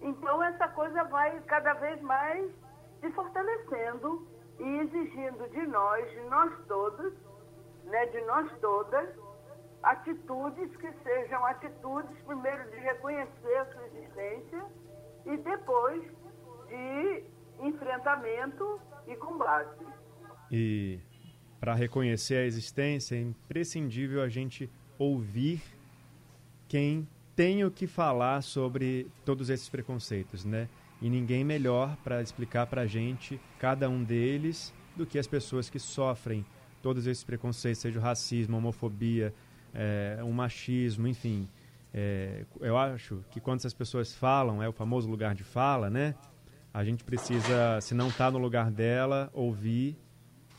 Então, 0.00 0.42
essa 0.42 0.66
coisa 0.68 1.04
vai 1.04 1.38
cada 1.42 1.74
vez 1.74 2.00
mais 2.00 2.50
se 3.00 3.10
fortalecendo 3.12 4.26
e 4.58 4.78
exigindo 4.78 5.46
de 5.50 5.66
nós, 5.66 6.10
de 6.10 6.20
nós 6.22 6.66
todos, 6.66 7.12
né, 7.84 8.06
de 8.06 8.20
nós 8.22 8.50
todas, 8.60 9.10
atitudes 9.82 10.74
que 10.76 10.90
sejam 11.02 11.44
atitudes, 11.44 12.18
primeiro, 12.22 12.64
de 12.70 12.76
reconhecer 12.78 13.56
a 13.56 13.66
sua 13.66 13.86
existência 13.88 14.64
e 15.28 15.36
depois 15.36 16.02
de 16.68 17.22
enfrentamento 17.60 18.80
e 19.06 19.14
combate. 19.16 19.84
E 20.50 20.98
para 21.60 21.74
reconhecer 21.74 22.36
a 22.36 22.46
existência, 22.46 23.16
é 23.16 23.20
imprescindível 23.20 24.22
a 24.22 24.28
gente 24.28 24.70
ouvir 24.98 25.62
quem 26.66 27.06
tem 27.36 27.64
o 27.64 27.70
que 27.70 27.86
falar 27.86 28.42
sobre 28.42 29.10
todos 29.24 29.50
esses 29.50 29.68
preconceitos, 29.68 30.44
né? 30.44 30.68
E 31.00 31.08
ninguém 31.08 31.44
melhor 31.44 31.96
para 32.02 32.20
explicar 32.20 32.66
para 32.66 32.82
a 32.82 32.86
gente 32.86 33.40
cada 33.58 33.88
um 33.88 34.02
deles 34.02 34.74
do 34.96 35.06
que 35.06 35.18
as 35.18 35.26
pessoas 35.26 35.70
que 35.70 35.78
sofrem 35.78 36.44
todos 36.82 37.06
esses 37.06 37.22
preconceitos, 37.22 37.80
seja 37.80 37.98
o 37.98 38.02
racismo, 38.02 38.56
homofobia, 38.56 39.32
é, 39.74 40.18
o 40.22 40.32
machismo, 40.32 41.06
enfim. 41.06 41.48
É, 41.92 42.44
eu 42.60 42.76
acho 42.76 43.24
que 43.30 43.40
quando 43.40 43.60
essas 43.60 43.74
pessoas 43.74 44.14
falam, 44.14 44.62
é 44.62 44.68
o 44.68 44.72
famoso 44.72 45.08
lugar 45.08 45.34
de 45.34 45.44
fala, 45.44 45.88
né? 45.88 46.14
a 46.72 46.84
gente 46.84 47.02
precisa, 47.02 47.80
se 47.80 47.94
não 47.94 48.08
está 48.08 48.30
no 48.30 48.38
lugar 48.38 48.70
dela, 48.70 49.30
ouvir 49.32 49.96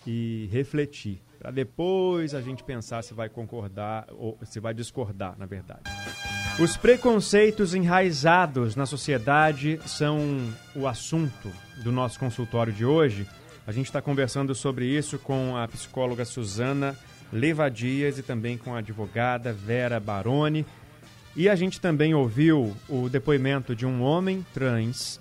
e 0.05 0.50
refletir, 0.51 1.21
para 1.38 1.51
depois 1.51 2.33
a 2.33 2.41
gente 2.41 2.63
pensar 2.63 3.03
se 3.03 3.13
vai 3.13 3.29
concordar 3.29 4.05
ou 4.12 4.38
se 4.43 4.59
vai 4.59 4.74
discordar, 4.74 5.36
na 5.38 5.45
verdade. 5.45 5.83
Os 6.59 6.75
preconceitos 6.75 7.74
enraizados 7.74 8.75
na 8.75 8.86
sociedade 8.86 9.79
são 9.86 10.19
o 10.75 10.88
assunto 10.88 11.50
do 11.83 11.91
nosso 11.91 12.19
consultório 12.19 12.74
de 12.74 12.83
hoje. 12.83 13.25
A 13.65 13.71
gente 13.71 13.86
está 13.86 14.01
conversando 14.01 14.53
sobre 14.53 14.86
isso 14.86 15.17
com 15.19 15.55
a 15.55 15.67
psicóloga 15.69 16.25
Suzana 16.25 16.98
Levadias 17.31 18.17
e 18.17 18.24
também 18.24 18.57
com 18.57 18.75
a 18.75 18.79
advogada 18.79 19.53
Vera 19.53 20.00
Baroni. 20.00 20.65
E 21.36 21.48
a 21.48 21.55
gente 21.55 21.79
também 21.79 22.13
ouviu 22.13 22.75
o 22.88 23.07
depoimento 23.07 23.75
de 23.75 23.86
um 23.86 24.01
homem 24.01 24.45
trans 24.53 25.19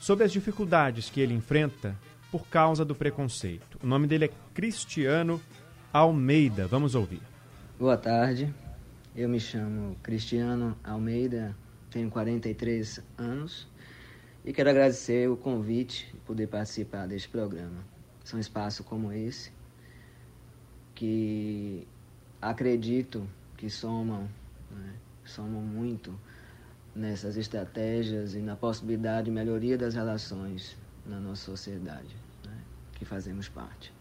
sobre 0.00 0.24
as 0.24 0.32
dificuldades 0.32 1.10
que 1.10 1.20
ele 1.20 1.34
enfrenta 1.34 1.96
por 2.30 2.48
causa 2.48 2.84
do 2.84 2.94
preconceito. 2.94 3.78
O 3.82 3.86
nome 3.86 4.06
dele 4.06 4.26
é 4.26 4.30
Cristiano 4.54 5.40
Almeida. 5.92 6.66
Vamos 6.66 6.94
ouvir. 6.94 7.20
Boa 7.78 7.96
tarde. 7.96 8.52
Eu 9.14 9.28
me 9.28 9.40
chamo 9.40 9.96
Cristiano 10.02 10.76
Almeida, 10.84 11.56
tenho 11.90 12.10
43 12.10 13.02
anos 13.16 13.66
e 14.44 14.52
quero 14.52 14.68
agradecer 14.68 15.28
o 15.28 15.36
convite 15.36 16.10
de 16.12 16.20
poder 16.20 16.48
participar 16.48 17.06
deste 17.06 17.28
programa. 17.28 17.82
São 18.22 18.38
espaços 18.38 18.84
como 18.84 19.10
esse 19.10 19.50
que 20.94 21.88
acredito 22.40 23.26
que 23.56 23.70
somam, 23.70 24.28
né, 24.70 24.92
somam 25.26 25.60
muito 25.60 26.18
nessas 26.94 27.36
estratégias 27.36 28.34
e 28.34 28.38
na 28.38 28.56
possibilidade 28.56 29.26
de 29.26 29.30
melhoria 29.30 29.76
das 29.76 29.94
relações 29.94 30.76
na 31.04 31.20
nossa 31.20 31.44
sociedade, 31.44 32.16
né, 32.44 32.58
que 32.94 33.04
fazemos 33.04 33.48
parte. 33.48 33.92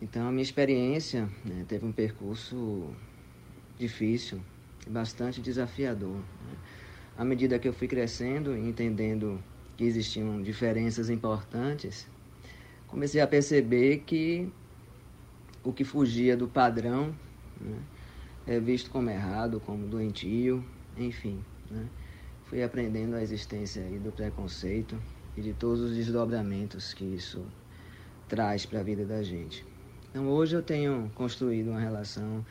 Então, 0.00 0.28
a 0.28 0.30
minha 0.30 0.42
experiência 0.42 1.28
né, 1.44 1.64
teve 1.68 1.84
um 1.84 1.92
percurso 1.92 2.90
difícil 3.78 4.40
bastante 4.86 5.40
desafiador. 5.40 6.16
Né. 6.16 6.56
À 7.16 7.24
medida 7.24 7.58
que 7.58 7.68
eu 7.68 7.72
fui 7.72 7.88
crescendo 7.88 8.56
e 8.56 8.68
entendendo 8.68 9.42
que 9.76 9.84
existiam 9.84 10.40
diferenças 10.42 11.10
importantes, 11.10 12.08
comecei 12.86 13.20
a 13.20 13.26
perceber 13.26 13.98
que 14.06 14.50
o 15.62 15.72
que 15.72 15.84
fugia 15.84 16.36
do 16.36 16.48
padrão 16.48 17.14
né, 17.60 17.78
é 18.48 18.58
visto 18.58 18.90
como 18.90 19.10
errado, 19.10 19.60
como 19.60 19.86
doentio, 19.86 20.64
enfim. 20.96 21.44
Né? 21.70 21.86
Fui 22.46 22.62
aprendendo 22.62 23.14
a 23.14 23.22
existência 23.22 23.82
do 24.00 24.10
preconceito 24.10 24.98
e 25.36 25.42
de 25.42 25.52
todos 25.52 25.80
os 25.80 25.94
desdobramentos 25.94 26.94
que 26.94 27.04
isso 27.04 27.44
traz 28.26 28.64
para 28.64 28.80
a 28.80 28.82
vida 28.82 29.04
da 29.04 29.22
gente. 29.22 29.64
Então 30.10 30.26
hoje 30.28 30.56
eu 30.56 30.62
tenho 30.62 31.10
construído 31.14 31.68
uma 31.68 31.80
relação 31.80 32.44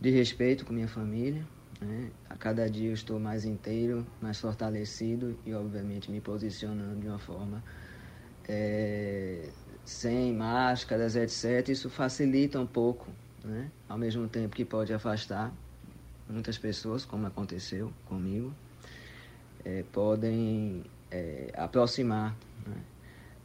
de 0.00 0.10
respeito 0.10 0.66
com 0.66 0.72
minha 0.72 0.88
família. 0.88 1.46
Né? 1.80 2.10
A 2.28 2.36
cada 2.36 2.68
dia 2.68 2.90
eu 2.90 2.94
estou 2.94 3.20
mais 3.20 3.44
inteiro, 3.44 4.04
mais 4.20 4.40
fortalecido 4.40 5.38
e 5.46 5.54
obviamente 5.54 6.10
me 6.10 6.20
posicionando 6.20 7.00
de 7.00 7.06
uma 7.06 7.18
forma 7.18 7.62
é, 8.48 9.48
sem 9.84 10.34
máscaras, 10.34 11.14
etc., 11.14 11.68
isso 11.68 11.88
facilita 11.88 12.58
um 12.58 12.66
pouco, 12.66 13.08
né? 13.44 13.70
ao 13.88 13.98
mesmo 13.98 14.26
tempo 14.28 14.56
que 14.56 14.64
pode 14.64 14.92
afastar 14.92 15.52
muitas 16.28 16.56
pessoas, 16.56 17.04
como 17.04 17.26
aconteceu 17.26 17.92
comigo, 18.06 18.52
é, 19.64 19.84
podem 19.92 20.82
é, 21.10 21.52
aproximar 21.54 22.34
né? 22.66 22.76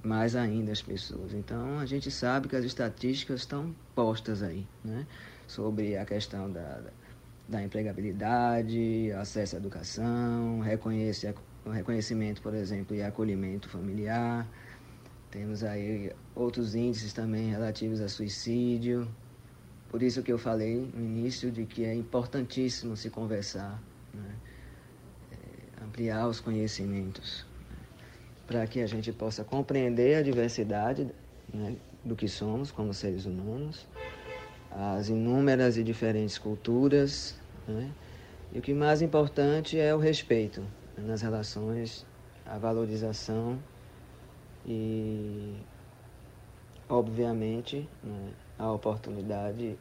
mais 0.03 0.36
ainda 0.36 0.72
as 0.72 0.82
pessoas. 0.82 1.34
Então, 1.34 1.77
a 1.79 1.86
gente 1.86 2.10
sabe 2.10 2.48
que 2.48 2.56
as 2.56 2.63
estatísticas 2.63 3.41
estão 3.41 3.75
postas 3.94 4.41
aí, 4.41 4.66
né? 4.83 5.05
sobre 5.46 5.98
a 5.98 6.05
questão 6.05 6.50
da, 6.50 6.81
da 7.48 7.62
empregabilidade, 7.62 9.12
acesso 9.12 9.55
à 9.55 9.59
educação, 9.59 10.62
reconhecimento, 11.72 12.42
por 12.42 12.53
exemplo, 12.53 12.96
e 12.96 13.01
acolhimento 13.01 13.68
familiar, 13.68 14.48
temos 15.31 15.64
aí 15.64 16.12
outros 16.33 16.74
índices 16.74 17.14
também 17.14 17.51
relativos 17.51 18.01
a 18.01 18.09
suicídio. 18.09 19.07
Por 19.90 20.04
isso 20.04 20.22
que 20.22 20.32
eu 20.32 20.38
falei 20.38 20.88
no 20.94 21.04
início 21.04 21.52
de 21.52 21.66
que 21.66 21.84
é 21.84 21.94
importantíssimo 21.94 22.96
se 22.96 23.10
conversar, 23.10 23.82
né? 24.14 24.36
é, 25.32 25.84
ampliar 25.84 26.28
os 26.28 26.40
conhecimentos, 26.40 27.46
né? 27.72 27.78
para 28.46 28.68
que 28.68 28.82
a 28.82 28.88
gente 28.88 29.12
possa 29.12 29.44
compreender 29.44 30.18
a 30.18 30.22
diversidade 30.22 31.10
né, 31.52 31.75
do 32.06 32.16
que 32.16 32.28
somos 32.28 32.70
como 32.70 32.94
seres 32.94 33.25
humanos, 33.25 33.88
as 34.72 35.10
inúmeras 35.10 35.75
e 35.75 35.84
diferentes 35.84 36.38
culturas, 36.38 37.36
né? 37.68 37.92
e 38.54 38.60
o 38.60 38.62
que 38.62 38.75
mais 38.75 39.02
importante 39.02 39.80
é 39.80 39.94
o 39.94 39.98
respeito 39.98 40.62
né, 40.96 41.04
nas 41.08 41.24
relações, 41.24 42.06
a 42.46 42.60
valorização 42.60 43.60
e, 44.68 45.56
obviamente, 46.88 47.90
né, 48.04 48.34
a 48.59 48.69
oportunidade 48.72 49.77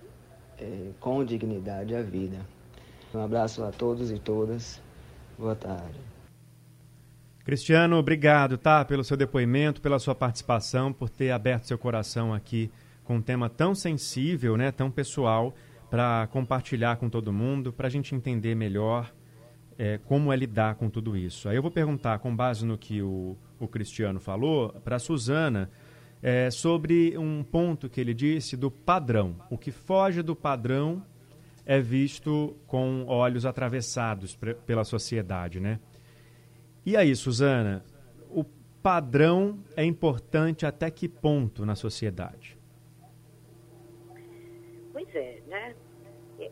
é, 0.56 0.90
com 1.00 1.24
dignidade 1.24 1.94
à 1.94 2.00
vida. 2.00 2.38
Um 3.12 3.20
abraço 3.20 3.64
a 3.64 3.72
todos 3.72 4.10
e 4.10 4.18
todas. 4.18 4.80
Boa 5.36 5.56
tarde. 5.56 5.98
Cristiano, 7.44 7.96
obrigado, 7.96 8.58
tá, 8.58 8.84
pelo 8.84 9.02
seu 9.02 9.16
depoimento, 9.16 9.80
pela 9.80 9.98
sua 9.98 10.14
participação, 10.14 10.92
por 10.92 11.08
ter 11.08 11.30
aberto 11.30 11.64
seu 11.64 11.78
coração 11.78 12.32
aqui 12.32 12.70
com 13.02 13.16
um 13.16 13.22
tema 13.22 13.48
tão 13.48 13.74
sensível, 13.74 14.56
né, 14.56 14.70
tão 14.70 14.90
pessoal, 14.90 15.54
para 15.88 16.26
compartilhar 16.26 16.96
com 16.96 17.08
todo 17.08 17.32
mundo, 17.32 17.72
para 17.72 17.86
a 17.86 17.90
gente 17.90 18.14
entender 18.14 18.54
melhor 18.54 19.10
é, 19.78 19.98
como 20.04 20.30
é 20.30 20.36
lidar 20.36 20.74
com 20.74 20.90
tudo 20.90 21.16
isso. 21.16 21.48
Aí 21.48 21.56
eu 21.56 21.62
vou 21.62 21.70
perguntar, 21.70 22.18
com 22.18 22.36
base 22.36 22.66
no 22.66 22.76
que 22.76 23.00
o, 23.00 23.34
o 23.58 23.66
Cristiano 23.66 24.20
falou, 24.20 24.68
para 24.84 24.96
a 24.96 24.98
Suzana, 24.98 25.70
é, 26.22 26.50
sobre 26.50 27.16
um 27.16 27.42
ponto 27.42 27.88
que 27.88 28.00
ele 28.00 28.14
disse 28.14 28.56
do 28.56 28.70
padrão. 28.70 29.36
O 29.50 29.56
que 29.56 29.70
foge 29.70 30.22
do 30.22 30.34
padrão 30.34 31.02
é 31.64 31.80
visto 31.80 32.56
com 32.66 33.04
olhos 33.06 33.44
atravessados 33.44 34.36
pela 34.66 34.84
sociedade, 34.84 35.60
né? 35.60 35.78
E 36.84 36.96
aí, 36.96 37.14
Suzana, 37.14 37.84
o 38.30 38.42
padrão 38.82 39.58
é 39.76 39.84
importante 39.84 40.64
até 40.64 40.90
que 40.90 41.08
ponto 41.08 41.66
na 41.66 41.74
sociedade? 41.74 42.58
Pois 44.92 45.14
é, 45.14 45.42
né? 45.46 45.74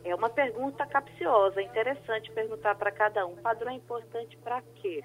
É 0.05 0.14
uma 0.14 0.29
pergunta 0.29 0.85
capciosa, 0.85 1.62
interessante 1.62 2.31
perguntar 2.33 2.74
para 2.74 2.90
cada 2.90 3.26
um. 3.26 3.37
Padrão 3.37 3.72
é 3.72 3.74
importante 3.74 4.37
para 4.38 4.61
quê? 4.74 5.02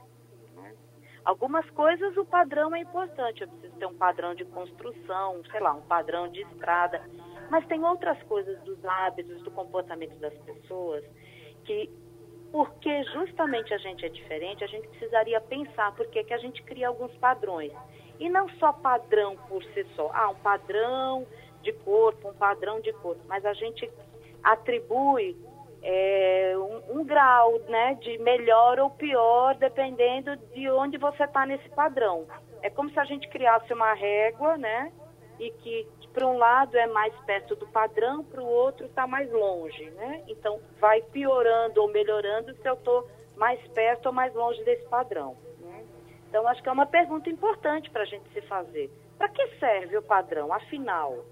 Algumas 1.23 1.69
coisas 1.71 2.17
o 2.17 2.25
padrão 2.25 2.75
é 2.75 2.79
importante. 2.79 3.41
Eu 3.41 3.47
preciso 3.47 3.75
ter 3.77 3.85
um 3.85 3.93
padrão 3.93 4.33
de 4.33 4.45
construção, 4.45 5.41
sei 5.51 5.59
lá, 5.59 5.73
um 5.73 5.81
padrão 5.81 6.27
de 6.27 6.41
estrada. 6.41 7.01
Mas 7.49 7.65
tem 7.67 7.83
outras 7.83 8.21
coisas 8.23 8.59
dos 8.61 8.83
hábitos, 8.83 9.41
do 9.43 9.51
comportamento 9.51 10.17
das 10.19 10.33
pessoas 10.39 11.03
que, 11.65 11.89
porque 12.51 13.03
justamente 13.05 13.73
a 13.73 13.77
gente 13.77 14.05
é 14.05 14.09
diferente, 14.09 14.63
a 14.63 14.67
gente 14.67 14.87
precisaria 14.87 15.39
pensar 15.41 15.93
por 15.95 16.07
que 16.07 16.33
a 16.33 16.37
gente 16.37 16.63
cria 16.63 16.87
alguns 16.87 17.15
padrões. 17.17 17.71
E 18.19 18.29
não 18.29 18.47
só 18.57 18.71
padrão 18.71 19.35
por 19.47 19.63
si 19.63 19.85
só. 19.95 20.11
Ah, 20.13 20.29
um 20.29 20.35
padrão 20.35 21.25
de 21.61 21.73
corpo, 21.73 22.29
um 22.29 22.33
padrão 22.33 22.79
de 22.79 22.93
corpo. 22.93 23.21
Mas 23.27 23.45
a 23.45 23.53
gente 23.53 23.89
atribui 24.43 25.35
é, 25.81 26.53
um, 26.57 26.99
um, 26.99 27.05
grau 27.05 27.59
né, 27.67 27.95
de 27.95 28.17
melhor 28.19 28.79
ou 28.79 28.89
pior, 28.89 29.55
dependendo 29.55 30.35
de 30.53 30.69
onde 30.69 30.97
você 30.97 31.23
está 31.23 31.45
nesse 31.45 31.67
padrão. 31.69 32.25
É 32.61 32.69
como 32.69 32.89
se 32.91 32.99
a 32.99 33.05
gente 33.05 33.27
criasse 33.29 33.73
uma 33.73 33.93
régua, 33.93 34.57
né? 34.57 34.91
E 35.39 35.49
que 35.49 35.87
para 36.13 36.27
um 36.27 36.37
lado 36.37 36.77
é 36.77 36.87
mais 36.87 37.13
perto 37.25 37.55
do 37.55 37.65
padrão, 37.67 38.23
para 38.23 38.41
o 38.41 38.45
outro 38.45 38.85
está 38.85 39.07
mais 39.07 39.31
longe, 39.31 39.89
né? 39.91 40.23
Então 40.27 40.59
vai 40.79 41.01
piorando 41.01 41.81
ou 41.81 41.87
melhorando 41.87 42.53
se 42.53 42.67
eu 42.67 42.73
estou 42.73 43.07
mais 43.35 43.59
perto 43.69 44.07
ou 44.07 44.13
mais 44.13 44.33
longe 44.35 44.63
desse 44.63 44.87
padrão. 44.87 45.35
Né? 45.59 45.85
Então 46.29 46.47
acho 46.47 46.61
que 46.61 46.69
é 46.69 46.71
uma 46.71 46.85
pergunta 46.85 47.29
importante 47.29 47.89
para 47.89 48.03
a 48.03 48.05
gente 48.05 48.29
se 48.33 48.41
fazer. 48.41 48.91
Para 49.17 49.29
que 49.29 49.47
serve 49.57 49.97
o 49.97 50.01
padrão, 50.03 50.53
afinal? 50.53 51.25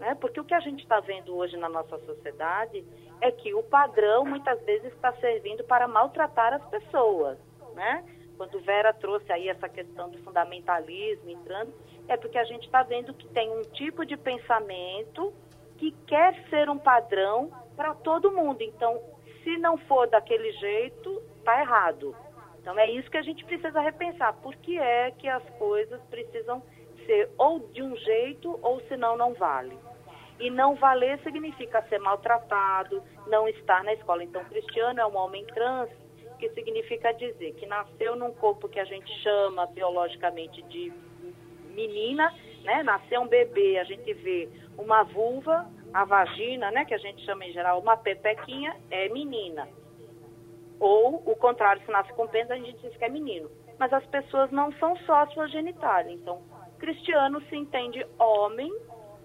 Né? 0.00 0.16
Porque 0.18 0.40
o 0.40 0.44
que 0.44 0.54
a 0.54 0.60
gente 0.60 0.82
está 0.82 0.98
vendo 0.98 1.36
hoje 1.36 1.58
na 1.58 1.68
nossa 1.68 1.98
sociedade 1.98 2.82
é 3.20 3.30
que 3.30 3.52
o 3.52 3.62
padrão 3.62 4.24
muitas 4.24 4.58
vezes 4.64 4.90
está 4.94 5.12
servindo 5.12 5.62
para 5.64 5.86
maltratar 5.86 6.54
as 6.54 6.64
pessoas. 6.70 7.38
Né? 7.74 8.02
Quando 8.38 8.58
Vera 8.60 8.94
trouxe 8.94 9.30
aí 9.30 9.50
essa 9.50 9.68
questão 9.68 10.08
do 10.08 10.16
fundamentalismo 10.22 11.28
entrando, 11.28 11.74
é 12.08 12.16
porque 12.16 12.38
a 12.38 12.44
gente 12.44 12.64
está 12.64 12.82
vendo 12.82 13.12
que 13.12 13.28
tem 13.28 13.50
um 13.50 13.60
tipo 13.74 14.06
de 14.06 14.16
pensamento 14.16 15.34
que 15.76 15.92
quer 16.06 16.34
ser 16.48 16.70
um 16.70 16.78
padrão 16.78 17.50
para 17.76 17.94
todo 17.94 18.32
mundo. 18.32 18.62
Então, 18.62 18.98
se 19.44 19.58
não 19.58 19.76
for 19.76 20.08
daquele 20.08 20.50
jeito, 20.52 21.22
está 21.36 21.60
errado. 21.60 22.16
Então 22.58 22.78
é 22.78 22.90
isso 22.90 23.10
que 23.10 23.18
a 23.18 23.22
gente 23.22 23.44
precisa 23.44 23.80
repensar. 23.80 24.32
Por 24.40 24.56
que 24.56 24.78
é 24.78 25.10
que 25.10 25.28
as 25.28 25.44
coisas 25.58 26.00
precisam 26.04 26.62
ser 27.04 27.30
ou 27.36 27.58
de 27.58 27.82
um 27.82 27.94
jeito 27.96 28.58
ou 28.62 28.80
senão 28.88 29.14
não 29.16 29.34
vale? 29.34 29.78
E 30.40 30.50
não 30.50 30.74
valer 30.74 31.18
significa 31.20 31.82
ser 31.82 31.98
maltratado, 31.98 33.02
não 33.26 33.46
estar 33.48 33.84
na 33.84 33.92
escola. 33.92 34.24
Então, 34.24 34.42
cristiano 34.44 35.00
é 35.00 35.06
um 35.06 35.16
homem 35.16 35.44
trans, 35.46 35.90
que 36.38 36.48
significa 36.50 37.12
dizer 37.12 37.52
que 37.54 37.66
nasceu 37.66 38.16
num 38.16 38.32
corpo 38.32 38.68
que 38.68 38.80
a 38.80 38.84
gente 38.84 39.12
chama 39.22 39.66
biologicamente 39.66 40.62
de 40.62 40.90
menina, 41.74 42.34
né? 42.64 42.82
Nasceu 42.82 43.20
um 43.20 43.28
bebê, 43.28 43.78
a 43.78 43.84
gente 43.84 44.12
vê 44.14 44.48
uma 44.78 45.02
vulva, 45.02 45.70
a 45.92 46.04
vagina, 46.04 46.70
né, 46.70 46.84
que 46.84 46.94
a 46.94 46.98
gente 46.98 47.24
chama 47.24 47.44
em 47.44 47.52
geral 47.52 47.80
uma 47.80 47.96
pepequinha, 47.96 48.74
é 48.90 49.08
menina. 49.08 49.68
Ou 50.78 51.16
o 51.26 51.36
contrário, 51.36 51.82
se 51.84 51.90
nasce 51.90 52.12
com 52.14 52.26
pênis, 52.26 52.50
a 52.50 52.56
gente 52.56 52.78
diz 52.80 52.96
que 52.96 53.04
é 53.04 53.08
menino. 53.08 53.50
Mas 53.78 53.92
as 53.92 54.04
pessoas 54.06 54.50
não 54.50 54.72
são 54.74 54.96
só 54.98 55.16
a 55.16 55.26
sua 55.28 55.46
genitália. 55.48 56.12
Então, 56.12 56.42
cristiano 56.78 57.40
se 57.42 57.56
entende 57.56 58.06
homem, 58.18 58.72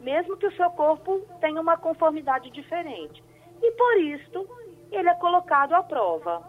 mesmo 0.05 0.37
que 0.37 0.45
o 0.45 0.55
seu 0.55 0.69
corpo 0.69 1.19
tenha 1.41 1.59
uma 1.59 1.75
conformidade 1.77 2.51
diferente. 2.51 3.23
E 3.61 3.71
por 3.71 3.97
isso, 3.97 4.47
ele 4.91 5.09
é 5.09 5.15
colocado 5.15 5.73
à 5.73 5.81
prova. 5.81 6.47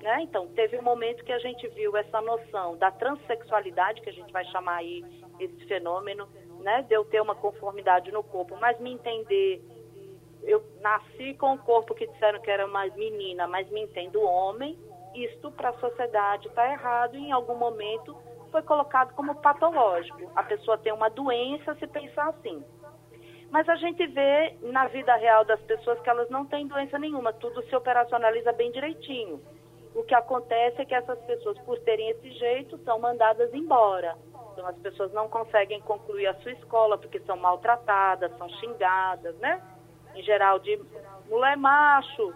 Né? 0.00 0.22
Então, 0.22 0.46
teve 0.54 0.78
um 0.78 0.82
momento 0.82 1.24
que 1.24 1.32
a 1.32 1.38
gente 1.40 1.66
viu 1.68 1.96
essa 1.96 2.20
noção 2.20 2.76
da 2.76 2.92
transexualidade, 2.92 4.00
que 4.02 4.10
a 4.10 4.12
gente 4.12 4.32
vai 4.32 4.44
chamar 4.46 4.76
aí 4.76 5.04
esse 5.40 5.66
fenômeno, 5.66 6.28
né, 6.60 6.82
de 6.82 6.94
eu 6.94 7.04
ter 7.04 7.20
uma 7.20 7.34
conformidade 7.34 8.12
no 8.12 8.22
corpo, 8.22 8.56
mas 8.60 8.78
me 8.78 8.92
entender, 8.92 9.60
eu 10.44 10.62
nasci 10.80 11.34
com 11.34 11.54
um 11.54 11.58
corpo 11.58 11.94
que 11.96 12.06
disseram 12.06 12.40
que 12.40 12.50
era 12.50 12.66
uma 12.66 12.86
menina, 12.86 13.48
mas 13.48 13.68
me 13.70 13.80
entendo 13.80 14.22
homem, 14.22 14.78
isto 15.12 15.50
para 15.50 15.70
a 15.70 15.78
sociedade 15.80 16.46
está 16.46 16.70
errado 16.70 17.16
e 17.16 17.26
em 17.26 17.32
algum 17.32 17.56
momento 17.56 18.16
foi 18.52 18.62
colocado 18.62 19.12
como 19.14 19.34
patológico. 19.36 20.30
A 20.36 20.42
pessoa 20.44 20.78
tem 20.78 20.92
uma 20.92 21.08
doença 21.08 21.74
se 21.74 21.86
pensar 21.88 22.28
assim. 22.28 22.62
Mas 23.52 23.68
a 23.68 23.76
gente 23.76 24.06
vê 24.06 24.56
na 24.62 24.86
vida 24.86 25.14
real 25.14 25.44
das 25.44 25.60
pessoas 25.60 26.00
que 26.00 26.08
elas 26.08 26.30
não 26.30 26.46
têm 26.46 26.66
doença 26.66 26.98
nenhuma, 26.98 27.34
tudo 27.34 27.62
se 27.64 27.76
operacionaliza 27.76 28.50
bem 28.52 28.72
direitinho. 28.72 29.42
O 29.94 30.02
que 30.02 30.14
acontece 30.14 30.80
é 30.80 30.84
que 30.86 30.94
essas 30.94 31.18
pessoas, 31.26 31.58
por 31.58 31.78
terem 31.80 32.08
esse 32.08 32.30
jeito, 32.30 32.78
são 32.78 32.98
mandadas 32.98 33.52
embora. 33.52 34.16
Então, 34.52 34.66
as 34.66 34.76
pessoas 34.78 35.12
não 35.12 35.28
conseguem 35.28 35.82
concluir 35.82 36.28
a 36.28 36.34
sua 36.36 36.52
escola 36.52 36.96
porque 36.96 37.20
são 37.20 37.36
maltratadas, 37.36 38.34
são 38.38 38.48
xingadas, 38.48 39.36
né? 39.36 39.62
Em 40.14 40.22
geral, 40.22 40.58
de 40.58 40.80
mulher 41.28 41.54
macho, 41.58 42.32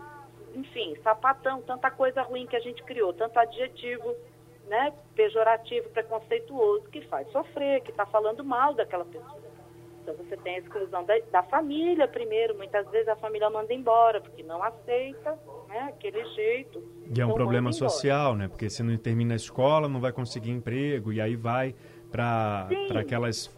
enfim, 0.55 0.97
sapatão, 1.03 1.63
tanta 1.63 1.91
coisa 1.91 2.21
ruim 2.21 2.47
que 2.47 2.57
a 2.57 2.61
gente 2.61 2.83
criou, 2.83 3.15
tanto 3.15 3.39
adjetivo, 3.39 4.15
né, 4.67 4.93
pejorativo, 5.15 5.89
preconceituoso, 5.91 6.91
que 6.91 7.01
faz 7.03 7.27
sofrer, 7.33 7.81
que 7.81 7.91
está 7.91 8.05
falando 8.05 8.45
mal 8.45 8.75
daquela 8.75 9.05
pessoa. 9.07 9.46
Então, 10.07 10.15
você 10.25 10.37
tem 10.37 10.55
a 10.55 10.59
exclusão 10.59 11.05
da, 11.05 11.19
da, 11.33 11.43
família 11.43 12.07
primeiro, 12.07 12.57
muitas 12.57 12.89
vezes 12.91 13.09
a 13.09 13.17
família 13.17 13.51
manda 13.51 13.75
embora, 13.75 14.21
porque 14.21 14.41
não 14.45 14.63
aceita 14.63 15.37
né, 15.69 15.81
aquele 15.89 16.25
jeito. 16.35 16.79
E 17.07 17.21
é 17.21 17.25
um 17.25 17.31
então, 17.31 17.35
problema 17.35 17.73
social, 17.73 18.37
né? 18.37 18.47
Porque 18.47 18.71
se 18.71 18.85
não 18.85 18.97
termina 18.97 19.35
a 19.35 19.37
escola, 19.37 19.89
não 19.89 20.01
vai 20.01 20.13
conseguir 20.13 20.53
emprego, 20.53 21.13
e 21.13 21.21
aí 21.21 21.35
vai 21.35 21.75
para 22.13 22.69
aquelas 23.01 23.51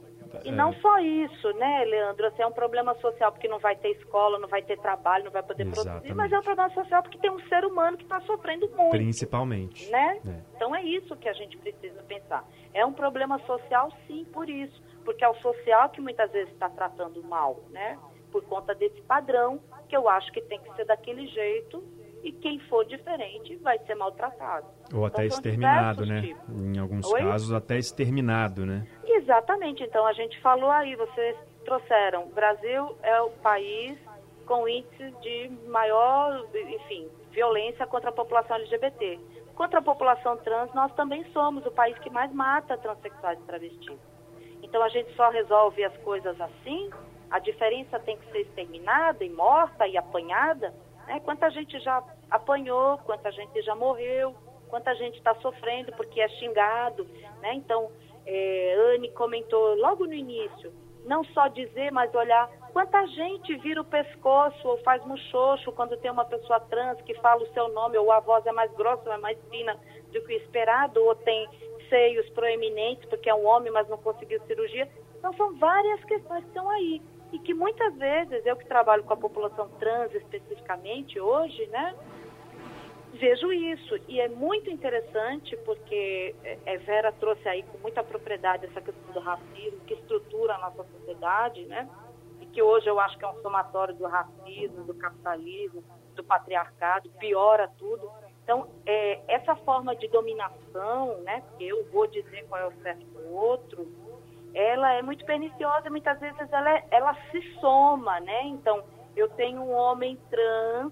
e 0.45 0.53
não 0.53 0.73
só 0.75 0.99
isso, 0.99 1.53
né, 1.55 1.85
Leandro? 1.85 2.27
Assim, 2.27 2.43
é 2.43 2.47
um 2.47 2.53
problema 2.53 2.95
social 2.97 3.33
porque 3.33 3.49
não 3.49 3.59
vai 3.59 3.75
ter 3.77 3.91
escola, 3.93 4.39
não 4.39 4.49
vai 4.49 4.63
ter 4.63 4.79
trabalho, 4.79 5.25
não 5.25 5.33
vai 5.33 5.43
poder 5.43 5.67
Exatamente. 5.67 5.91
produzir, 5.91 6.15
mas 6.15 6.33
é 6.33 6.39
um 6.39 6.43
problema 6.43 6.71
social 6.75 7.03
porque 7.03 7.19
tem 7.19 7.31
um 7.31 7.41
ser 7.49 7.65
humano 7.65 7.97
que 7.97 8.03
está 8.03 8.21
sofrendo 8.21 8.69
muito. 8.77 8.91
Principalmente. 8.91 9.91
Né? 9.91 10.21
É. 10.27 10.41
Então 10.55 10.75
é 10.75 10.83
isso 10.83 11.17
que 11.17 11.29
a 11.29 11.33
gente 11.33 11.57
precisa 11.57 12.03
pensar. 12.03 12.45
É 12.75 12.85
um 12.85 12.93
problema 12.93 13.39
social, 13.47 13.91
sim, 14.07 14.27
por 14.33 14.49
isso. 14.49 14.88
Porque 15.09 15.25
é 15.25 15.29
o 15.31 15.35
social 15.37 15.89
que 15.89 16.03
muitas 16.03 16.31
vezes 16.31 16.53
está 16.53 16.69
tratando 16.69 17.23
mal, 17.25 17.63
né? 17.71 17.99
Por 18.31 18.45
conta 18.45 18.75
desse 18.75 19.01
padrão 19.01 19.59
que 19.89 19.97
eu 19.97 20.07
acho 20.07 20.31
que 20.33 20.43
tem 20.43 20.61
que 20.61 20.71
ser 20.75 20.85
daquele 20.85 21.27
jeito 21.29 21.83
e 22.23 22.31
quem 22.31 22.59
for 22.69 22.85
diferente 22.85 23.57
vai 23.57 23.79
ser 23.87 23.95
maltratado. 23.95 24.67
Ou 24.93 25.07
até 25.07 25.25
então, 25.25 25.39
exterminado, 25.39 26.05
né? 26.05 26.21
Tipos. 26.21 26.55
Em 26.55 26.79
alguns 26.79 27.11
Oi? 27.11 27.23
casos, 27.23 27.55
até 27.55 27.79
exterminado, 27.79 28.67
né? 28.67 28.87
Exatamente. 29.03 29.83
Então, 29.83 30.07
a 30.07 30.13
gente 30.13 30.39
falou 30.43 30.71
aí, 30.71 30.95
vocês 30.95 31.35
trouxeram. 31.65 32.29
Brasil 32.29 32.95
é 33.03 33.19
o 33.23 33.31
país 33.31 33.99
com 34.45 34.69
índice 34.69 35.11
de 35.23 35.51
maior, 35.69 36.45
enfim, 36.55 37.09
violência 37.31 37.87
contra 37.87 38.11
a 38.11 38.13
população 38.13 38.57
LGBT. 38.57 39.19
Contra 39.55 39.79
a 39.79 39.83
população 39.83 40.37
trans, 40.37 40.71
nós 40.75 40.93
também 40.93 41.25
somos 41.33 41.65
o 41.65 41.71
país 41.71 41.99
que 42.01 42.11
mais 42.11 42.31
mata 42.31 42.77
transexuais 42.77 43.39
e 43.39 43.43
travestis. 43.45 44.18
Então, 44.63 44.83
a 44.83 44.89
gente 44.89 45.15
só 45.15 45.31
resolve 45.31 45.85
as 45.85 45.97
coisas 45.99 46.41
assim? 46.41 46.91
A 47.31 47.39
diferença 47.39 47.99
tem 48.01 48.17
que 48.17 48.31
ser 48.31 48.41
exterminada 48.41 49.25
e 49.25 49.31
morta 49.31 49.87
e 49.87 49.97
apanhada? 49.97 50.75
Né? 51.07 51.21
Quanta 51.21 51.51
gente 51.51 51.79
já 51.81 52.03
apanhou, 52.31 52.99
quanta 52.99 53.31
gente 53.33 53.61
já 53.63 53.75
morreu, 53.75 54.35
quanta 54.69 54.95
gente 54.95 55.17
está 55.19 55.35
sofrendo 55.37 55.93
porque 55.93 56.21
é 56.21 56.29
xingado, 56.29 57.05
né? 57.41 57.55
Então, 57.55 57.91
é, 58.27 58.95
Anne 58.95 59.11
comentou 59.13 59.75
logo 59.77 60.07
no 60.07 60.13
início, 60.13 60.73
não 61.05 61.25
só 61.25 61.49
dizer, 61.49 61.91
mas 61.91 62.15
olhar 62.15 62.49
quanta 62.73 63.05
gente 63.07 63.57
vira 63.57 63.81
o 63.81 63.85
pescoço 63.85 64.69
ou 64.69 64.79
faz 64.79 65.05
muxoxo 65.05 65.73
quando 65.73 65.97
tem 65.97 66.11
uma 66.11 66.27
pessoa 66.27 66.61
trans 66.61 67.01
que 67.03 67.15
fala 67.15 67.43
o 67.43 67.53
seu 67.53 67.69
nome, 67.69 67.97
ou 67.97 68.13
a 68.13 68.21
voz 68.21 68.45
é 68.47 68.53
mais 68.53 68.71
grossa, 68.75 69.11
é 69.11 69.17
mais 69.17 69.39
fina 69.51 69.75
do 70.13 70.23
que 70.25 70.35
o 70.35 70.37
esperado, 70.37 71.03
ou 71.03 71.15
tem 71.15 71.49
seios 71.89 72.29
proeminentes 72.31 73.09
porque 73.09 73.29
é 73.29 73.35
um 73.35 73.47
homem, 73.47 73.73
mas 73.73 73.89
não 73.89 73.99
conseguiu 73.99 74.41
cirurgia. 74.47 74.89
Então, 75.19 75.33
são 75.35 75.57
várias 75.57 76.03
questões 76.05 76.43
que 76.45 76.49
estão 76.49 76.69
aí 76.71 77.03
e 77.33 77.39
que 77.39 77.53
muitas 77.53 77.95
vezes, 77.97 78.45
eu 78.47 78.57
que 78.57 78.67
trabalho 78.67 79.05
com 79.05 79.13
a 79.13 79.17
população 79.17 79.69
trans 79.79 80.15
especificamente 80.15 81.21
hoje, 81.21 81.67
né, 81.67 81.95
vejo 83.15 83.53
isso. 83.53 83.99
E 84.09 84.21
é 84.21 84.29
muito 84.29 84.71
interessante 84.71 85.57
porque 85.59 86.35
é, 86.43 86.59
é, 86.65 86.79
Vera 86.79 87.13
trouxe 87.13 87.47
aí 87.49 87.63
com 87.65 87.79
muita 87.79 88.03
propriedade 88.03 88.67
essa 88.67 88.81
questão 88.81 89.13
do 89.13 89.21
racismo, 89.21 89.81
que 89.87 89.95
estrutura 89.95 90.55
a 90.55 90.59
nossa 90.59 90.85
sociedade, 90.85 91.65
né, 91.67 91.89
e 92.41 92.47
que 92.47 92.63
hoje 92.63 92.89
eu 92.89 92.99
acho 92.99 93.19
que 93.19 93.25
é 93.25 93.29
um 93.29 93.43
somatório 93.43 93.95
do 93.95 94.07
racismo, 94.07 94.85
do 94.85 94.95
capitalismo, 94.95 95.85
do 96.15 96.25
patriarcado, 96.25 97.11
piora 97.19 97.69
tudo. 97.79 98.11
Então, 98.49 98.67
é, 98.87 99.21
essa 99.29 99.55
forma 99.57 99.95
de 99.95 100.09
dominação, 100.09 101.19
né, 101.19 101.43
que 101.59 101.69
eu 101.69 101.85
vou 101.91 102.07
dizer 102.07 102.47
qual 102.49 102.59
é 102.63 102.67
o 102.67 102.73
certo 102.81 103.05
do 103.05 103.31
outro, 103.31 103.87
ela 104.55 104.91
é 104.95 105.03
muito 105.03 105.23
perniciosa 105.27 105.91
muitas 105.91 106.19
vezes 106.19 106.51
ela, 106.51 106.79
é, 106.79 106.87
ela 106.91 107.15
se 107.31 107.43
soma, 107.61 108.19
né? 108.21 108.45
Então, 108.45 108.83
eu 109.15 109.29
tenho 109.29 109.61
um 109.61 109.71
homem 109.71 110.19
trans 110.31 110.91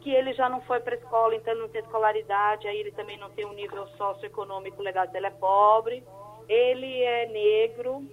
que 0.00 0.12
ele 0.12 0.32
já 0.34 0.48
não 0.48 0.60
foi 0.60 0.78
para 0.78 0.94
a 0.94 0.98
escola, 0.98 1.34
então 1.34 1.54
ele 1.54 1.62
não 1.62 1.68
tem 1.68 1.80
escolaridade, 1.80 2.68
aí 2.68 2.78
ele 2.78 2.92
também 2.92 3.18
não 3.18 3.30
tem 3.30 3.44
um 3.44 3.52
nível 3.52 3.84
socioeconômico 3.88 4.80
legal, 4.80 5.08
ele 5.12 5.26
é 5.26 5.30
pobre, 5.30 6.04
ele 6.48 7.02
é 7.02 7.26
negro, 7.26 8.04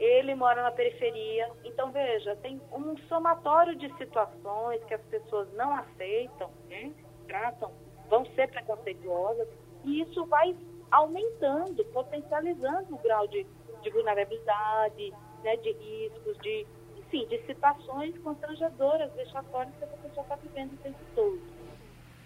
ele 0.00 0.34
mora 0.34 0.64
na 0.64 0.72
periferia. 0.72 1.48
Então, 1.62 1.92
veja, 1.92 2.34
tem 2.42 2.60
um 2.72 2.98
somatório 3.06 3.76
de 3.76 3.88
situações 3.98 4.82
que 4.82 4.94
as 4.94 5.02
pessoas 5.02 5.48
não 5.52 5.76
aceitam, 5.76 6.50
né? 6.68 6.92
tratam, 7.26 7.72
vão 8.08 8.24
ser 8.34 8.48
preconceituosas, 8.50 9.48
e 9.84 10.02
isso 10.02 10.24
vai 10.26 10.56
aumentando, 10.90 11.84
potencializando 11.86 12.94
o 12.94 12.98
grau 12.98 13.26
de 13.28 13.46
de 13.86 13.90
vulnerabilidade, 13.90 15.12
né, 15.44 15.56
de 15.56 15.72
riscos, 15.72 16.36
de, 16.38 16.66
enfim, 16.96 17.26
de 17.28 17.40
situações 17.46 18.16
constrangedoras, 18.18 19.12
vexatórias 19.14 19.74
que 19.76 19.84
essa 19.84 19.96
pessoa 19.96 20.22
está 20.22 20.36
vivendo 20.36 20.72
o 20.72 20.76
tempo 20.78 20.98
todo. 21.14 21.40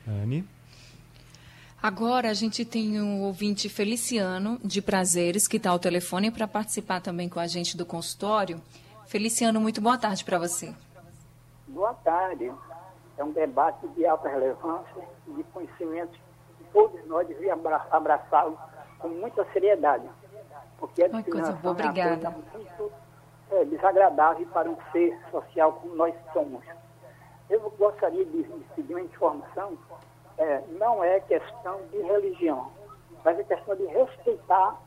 Anne? 0.09 0.49
Agora 1.83 2.31
a 2.31 2.35
gente 2.35 2.65
tem 2.65 3.01
um 3.01 3.23
ouvinte 3.23 3.69
Feliciano 3.69 4.59
de 4.63 4.83
Prazeres 4.83 5.47
que 5.47 5.57
está 5.57 5.71
ao 5.71 5.79
telefone 5.79 6.31
para 6.31 6.47
participar 6.47 7.01
também 7.01 7.29
com 7.29 7.41
a 7.41 7.47
gente 7.47 7.77
do 7.77 7.87
consultório. 7.87 8.61
Feliciano, 9.07 9.61
muito 9.61 9.81
boa 9.81 9.99
tarde 9.99 10.25
para 10.25 10.39
você. 10.39 10.75
Boa 11.69 11.95
tarde. 11.95 12.53
É 13.21 13.25
um 13.25 13.33
debate 13.33 13.87
de 13.89 14.07
alta 14.07 14.29
relevância 14.29 15.05
e 15.27 15.33
de 15.33 15.45
conhecimento 15.45 16.19
que 16.57 16.65
todos 16.73 17.07
nós 17.07 17.29
devíamos 17.29 17.65
abraçá-lo 17.91 18.59
com 18.99 19.09
muita 19.09 19.45
seriedade 19.53 20.09
porque 20.81 21.05
a 21.05 21.09
discriminação 21.09 21.57
boa, 21.61 21.73
obrigada. 21.73 22.29
é 22.29 22.31
muito 22.31 22.93
é, 23.53 23.65
desagradável 23.67 24.47
para 24.47 24.69
um 24.69 24.77
ser 24.91 25.17
social 25.31 25.75
como 25.75 25.95
nós 25.95 26.15
somos. 26.33 26.65
Eu 27.51 27.61
gostaria 27.79 28.25
de, 28.25 28.43
de 28.43 28.65
pedir 28.75 28.95
uma 28.95 29.03
informação, 29.03 29.77
é, 30.39 30.63
não 30.79 31.05
é 31.05 31.21
questão 31.21 31.81
de 31.93 32.01
religião, 32.01 32.71
mas 33.23 33.39
é 33.39 33.45
questão 33.45 33.77
de 33.77 33.85
respeitar 33.87 34.81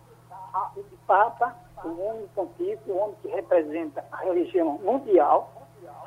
a, 0.53 0.71
o 0.75 0.83
Papa, 1.05 1.55
o 1.83 2.01
homem 2.01 2.27
pontífice, 2.33 2.89
o 2.89 2.97
homem 2.97 3.15
que 3.21 3.27
representa 3.27 4.03
a 4.11 4.17
religião 4.17 4.79
mundial. 4.79 5.51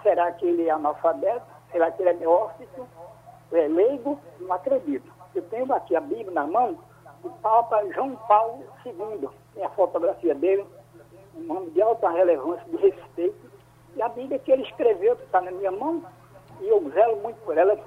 Será 0.02 0.32
que 0.32 0.46
ele 0.46 0.66
é 0.66 0.70
analfabeto? 0.70 1.56
Será 1.70 1.90
que 1.90 2.02
ele 2.02 2.11
é 2.11 2.14
neófito? 2.14 2.87
É 3.52 3.68
leigo? 3.68 4.18
Não 4.40 4.52
acredito. 4.52 5.11
Eu 5.35 5.42
tenho 5.44 5.72
aqui 5.72 5.94
a 5.94 6.00
Bíblia 6.00 6.31
na 6.31 6.46
mão 6.46 6.79
do 7.22 7.31
Papa 7.42 7.85
João 7.92 8.16
Paulo 8.29 8.64
II. 8.85 9.29
Tem 9.55 9.64
a 9.64 9.70
fotografia 9.70 10.35
dele, 10.35 10.66
um 11.35 11.42
nome 11.42 11.70
de 11.70 11.83
alta 11.83 12.09
relevância, 12.09 12.64
de 12.68 12.76
respeito. 12.76 13.50
E 13.94 14.02
a 14.02 14.09
Bíblia 14.09 14.38
que 14.38 14.52
ele 14.52 14.62
escreveu, 14.62 15.16
que 15.16 15.24
está 15.24 15.40
na 15.40 15.50
minha 15.50 15.70
mão, 15.70 16.02
e 16.61 16.68
eu 16.68 16.90
zelo 16.90 17.16
muito 17.22 17.37
por 17.44 17.57
ela, 17.57 17.79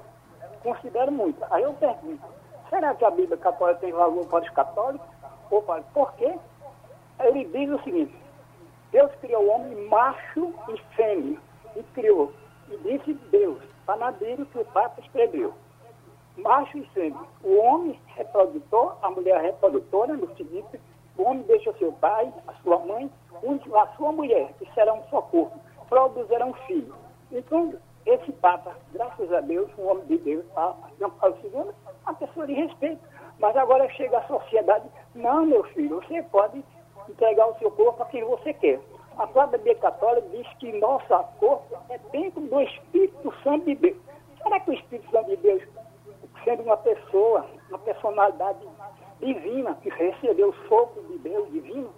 considero 0.62 1.10
muito. 1.10 1.44
Aí 1.50 1.62
eu 1.62 1.72
pergunto, 1.74 2.22
será 2.68 2.94
que 2.94 3.04
a 3.04 3.10
Bíblia 3.10 3.36
católica 3.36 3.80
tem 3.80 3.92
valor 3.92 4.26
para 4.26 4.44
os 4.44 4.50
católicos? 4.50 5.06
Ou 5.50 5.62
para... 5.62 5.82
Por 5.82 6.12
quê? 6.14 6.34
Ele 7.20 7.44
diz 7.44 7.70
o 7.70 7.82
seguinte, 7.82 8.14
Deus 8.92 9.10
criou 9.20 9.44
o 9.44 9.50
homem 9.50 9.88
macho 9.88 10.52
e 10.68 10.78
fêmea, 10.94 11.38
e 11.76 11.82
criou. 11.94 12.32
E 12.70 12.76
disse 12.78 13.12
Deus, 13.30 13.58
Bíblia 14.18 14.46
que 14.46 14.58
o 14.58 14.64
Papa 14.66 15.00
escreveu. 15.00 15.52
Macho 16.36 16.78
e 16.78 16.84
fêmea. 16.90 17.20
O 17.42 17.56
homem 17.58 18.00
reprodutor, 18.06 18.96
a 19.02 19.10
mulher 19.10 19.40
reprodutora, 19.42 20.16
no 20.16 20.34
seguinte, 20.36 20.80
o 21.18 21.24
homem 21.24 21.42
deixa 21.42 21.72
seu 21.74 21.92
pai, 21.92 22.32
a 22.46 22.52
sua 22.62 22.78
mãe, 22.78 23.10
a 23.34 23.86
sua 23.96 24.12
mulher, 24.12 24.52
que 24.58 24.72
será 24.72 24.94
um 24.94 25.02
só 25.10 25.20
corpo, 25.22 25.58
produzirão 25.88 26.50
um 26.50 26.54
filho. 26.66 26.94
Então, 27.32 27.74
esse 28.06 28.32
Papa, 28.32 28.74
graças 28.92 29.32
a 29.32 29.40
Deus, 29.40 29.68
um 29.76 29.90
homem 29.90 30.04
de 30.06 30.18
Deus, 30.18 30.44
Papa 30.54 30.88
João 30.98 31.10
Paulo 31.10 31.36
II, 31.42 31.72
pessoa 32.14 32.46
de 32.46 32.52
respeito. 32.52 33.00
Mas 33.38 33.56
agora 33.56 33.88
chega 33.90 34.18
a 34.18 34.26
sociedade, 34.26 34.86
não, 35.14 35.46
meu 35.46 35.64
filho, 35.64 36.00
você 36.00 36.22
pode 36.24 36.62
entregar 37.08 37.46
o 37.46 37.58
seu 37.58 37.70
corpo 37.70 38.02
a 38.02 38.06
quem 38.06 38.22
você 38.24 38.52
quer. 38.52 38.80
A 39.16 39.26
própria 39.26 39.58
Bíblia 39.58 39.76
Católica 39.76 40.28
diz 40.30 40.46
que 40.58 40.72
nosso 40.78 41.06
corpo 41.38 41.76
é 41.88 41.98
dentro 42.10 42.40
do 42.40 42.60
Espírito 42.60 43.34
Santo 43.42 43.66
de 43.66 43.74
Deus. 43.74 43.96
Será 44.42 44.60
que 44.60 44.70
o 44.70 44.74
Espírito 44.74 45.10
Santo 45.10 45.28
de 45.28 45.36
Deus, 45.36 45.62
sendo 46.44 46.62
uma 46.62 46.76
pessoa, 46.76 47.44
uma 47.68 47.78
personalidade 47.78 48.66
divina, 49.20 49.74
que 49.82 49.90
recebeu 49.90 50.48
o 50.48 50.68
sopro 50.68 51.02
de 51.02 51.18
Deus 51.18 51.50
divino, 51.50 51.92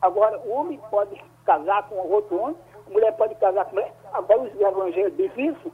agora 0.00 0.38
o 0.40 0.50
homem 0.52 0.80
pode 0.90 1.20
casar 1.44 1.88
com 1.88 1.96
outro 1.96 2.40
homem, 2.40 2.56
a 2.86 2.90
mulher 2.90 3.16
pode 3.16 3.34
casar 3.36 3.64
com 3.64 3.72
mulher, 3.72 3.92
agora 4.12 4.42
os 4.42 4.60
evangelhos 4.60 5.16
dizem 5.16 5.48
isso, 5.48 5.72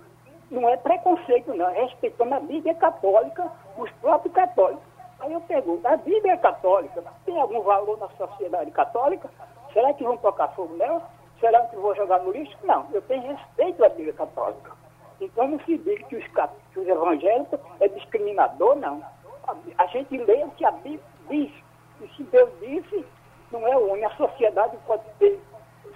não 0.51 0.69
é 0.69 0.77
preconceito 0.77 1.55
não, 1.55 1.69
é 1.69 1.83
respeitando 1.83 2.35
a 2.35 2.41
Bíblia 2.41 2.75
católica, 2.75 3.51
os 3.77 3.91
próprios 4.01 4.35
católicos. 4.35 4.83
Aí 5.21 5.33
eu 5.33 5.41
pergunto, 5.43 5.87
a 5.87 5.97
Bíblia 5.97 6.37
católica 6.39 7.05
tem 7.27 7.39
algum 7.39 7.61
valor 7.61 7.99
na 7.99 8.09
sociedade 8.11 8.71
católica? 8.71 9.31
Será 9.73 9.93
que 9.95 10.05
vão 10.05 10.17
tocar 10.19 10.49
fogo 10.49 10.75
nela? 10.77 11.03
Será 11.39 11.67
que 11.67 11.77
vou 11.77 11.95
jogar 11.95 12.21
no 12.21 12.33
lixo? 12.33 12.57
Não, 12.65 12.87
eu 12.93 13.01
tenho 13.03 13.23
respeito 13.23 13.85
à 13.85 13.89
Bíblia 13.89 14.13
católica. 14.13 14.73
Então 15.21 15.49
não 15.49 15.61
se 15.61 15.77
diga 15.79 16.05
que 16.07 16.17
os, 16.17 16.25
que 16.73 16.81
os 16.81 16.89
evangélicos 16.89 17.61
é 17.81 17.89
discriminador, 17.89 18.77
não. 18.77 19.03
A, 19.47 19.55
a, 19.79 19.87
gente 19.87 20.17
lê 20.17 20.45
o 20.45 20.51
que 20.51 20.65
a 20.65 20.71
Bíblia 20.71 21.01
diz. 21.29 21.53
E 22.01 22.09
se 22.17 22.23
Deus 22.25 22.51
disse, 22.61 23.05
não 23.51 23.67
é 23.67 23.77
o. 23.77 23.95
A 24.07 24.11
sociedade 24.17 24.77
pode 24.87 25.05
ter 25.19 25.41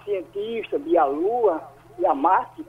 cientista, 0.04 0.78
de 0.78 0.96
a 0.98 1.04
Lua, 1.04 1.62
e 1.98 2.06
a 2.06 2.14
Marte, 2.14 2.64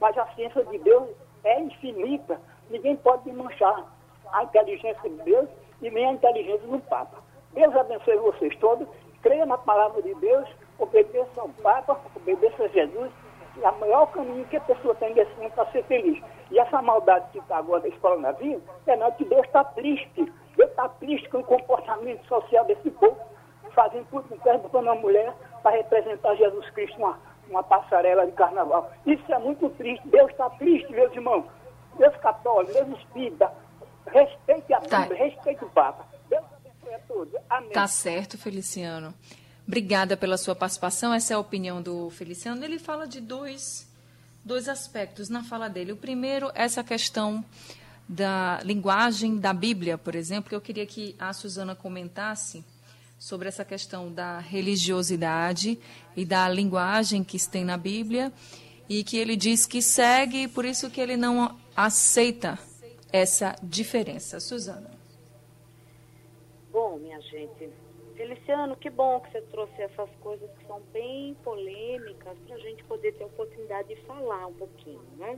mas 0.00 0.16
a 0.16 0.26
ciência 0.34 0.64
de 0.64 0.78
Deus 0.78 1.08
é 1.44 1.60
infinita. 1.60 2.40
Ninguém 2.70 2.96
pode 2.96 3.30
manchar 3.32 3.84
a 4.32 4.44
inteligência 4.44 5.08
de 5.08 5.22
Deus 5.22 5.48
e 5.80 5.90
nem 5.90 6.06
a 6.06 6.12
inteligência 6.12 6.66
do 6.66 6.78
Papa. 6.80 7.18
Deus 7.52 7.74
abençoe 7.74 8.16
vocês 8.18 8.56
todos. 8.58 8.86
Creia 9.22 9.46
na 9.46 9.58
palavra 9.58 10.00
de 10.02 10.14
Deus, 10.14 10.48
obedeça 10.78 11.40
ao 11.40 11.48
Papa, 11.62 12.00
obedeça 12.14 12.64
a 12.64 12.68
Jesus. 12.68 13.10
É 13.60 13.68
o 13.68 13.80
maior 13.80 14.06
caminho 14.12 14.44
que 14.46 14.56
a 14.56 14.60
pessoa 14.60 14.94
tem 14.94 15.12
nesse 15.14 15.34
mundo 15.34 15.50
para 15.52 15.66
ser 15.72 15.82
feliz. 15.84 16.22
E 16.50 16.58
essa 16.58 16.80
maldade 16.80 17.26
que 17.32 17.38
está 17.38 17.56
agora 17.58 17.82
da 17.82 17.88
escola 17.88 18.20
na 18.20 18.32
vida, 18.32 18.62
é 18.86 18.96
não 18.96 19.10
que 19.12 19.24
Deus 19.24 19.44
está 19.46 19.64
triste. 19.64 20.32
Deus 20.56 20.70
está 20.70 20.88
triste 20.88 21.28
com 21.28 21.38
o 21.38 21.44
comportamento 21.44 22.24
social 22.26 22.64
desse 22.66 22.90
povo, 22.92 23.18
fazendo 23.74 24.06
tudo, 24.10 24.40
perguntando 24.40 24.84
uma 24.84 24.94
mulher 24.94 25.34
para 25.62 25.76
representar 25.76 26.36
Jesus 26.36 26.70
Cristo 26.70 27.00
numa, 27.00 27.18
numa 27.48 27.62
passarela 27.64 28.26
de 28.26 28.32
carnaval. 28.32 28.90
Isso 29.04 29.32
é 29.32 29.38
muito 29.38 29.68
triste. 29.70 30.06
Deus 30.08 30.30
está 30.30 30.48
triste, 30.50 30.92
meus 30.92 31.12
irmãos. 31.12 31.44
Deus 31.98 32.14
católico, 32.18 32.72
Deus 32.72 32.98
espírita, 33.00 33.52
Respeite 34.12 34.72
a 34.72 34.80
tá. 34.80 35.00
Bíblia, 35.00 35.18
tá. 35.18 35.24
respeite 35.24 35.64
o 35.64 35.70
Papa. 35.70 36.04
Todos. 37.08 37.34
Amém. 37.48 37.70
Tá 37.70 37.88
certo, 37.88 38.36
Feliciano. 38.36 39.14
Obrigada 39.66 40.16
pela 40.16 40.36
sua 40.36 40.54
participação. 40.54 41.12
Essa 41.12 41.32
é 41.32 41.36
a 41.36 41.40
opinião 41.40 41.82
do 41.82 42.10
Feliciano. 42.10 42.62
Ele 42.62 42.78
fala 42.78 43.06
de 43.06 43.20
dois, 43.20 43.88
dois 44.44 44.68
aspectos 44.68 45.28
na 45.28 45.42
fala 45.42 45.68
dele. 45.68 45.92
O 45.92 45.96
primeiro, 45.96 46.50
essa 46.54 46.84
questão 46.84 47.44
da 48.08 48.60
linguagem 48.62 49.38
da 49.38 49.52
Bíblia, 49.52 49.98
por 49.98 50.14
exemplo, 50.14 50.48
que 50.48 50.54
eu 50.54 50.60
queria 50.60 50.86
que 50.86 51.14
a 51.18 51.32
Suzana 51.32 51.74
comentasse 51.74 52.64
sobre 53.18 53.48
essa 53.48 53.64
questão 53.64 54.12
da 54.12 54.38
religiosidade 54.38 55.78
e 56.16 56.24
da 56.24 56.48
linguagem 56.48 57.24
que 57.24 57.38
se 57.38 57.50
tem 57.50 57.64
na 57.64 57.76
Bíblia 57.76 58.32
e 58.88 59.04
que 59.04 59.16
ele 59.16 59.36
diz 59.36 59.66
que 59.66 59.82
segue, 59.82 60.48
por 60.48 60.64
isso 60.64 60.88
que 60.88 61.00
ele 61.00 61.16
não 61.16 61.58
aceita 61.76 62.58
essa 63.12 63.54
diferença. 63.62 64.40
Suzana. 64.40 64.97
Minha 67.18 67.30
gente, 67.30 67.72
Feliciano, 68.16 68.76
que 68.76 68.88
bom 68.90 69.18
que 69.20 69.32
você 69.32 69.42
trouxe 69.42 69.82
essas 69.82 70.08
coisas 70.20 70.48
que 70.52 70.66
são 70.66 70.80
bem 70.92 71.34
polêmicas 71.42 72.38
para 72.46 72.54
a 72.54 72.58
gente 72.58 72.84
poder 72.84 73.12
ter 73.12 73.24
a 73.24 73.26
oportunidade 73.26 73.88
de 73.88 73.96
falar 74.02 74.46
um 74.46 74.54
pouquinho, 74.54 75.02
né? 75.16 75.36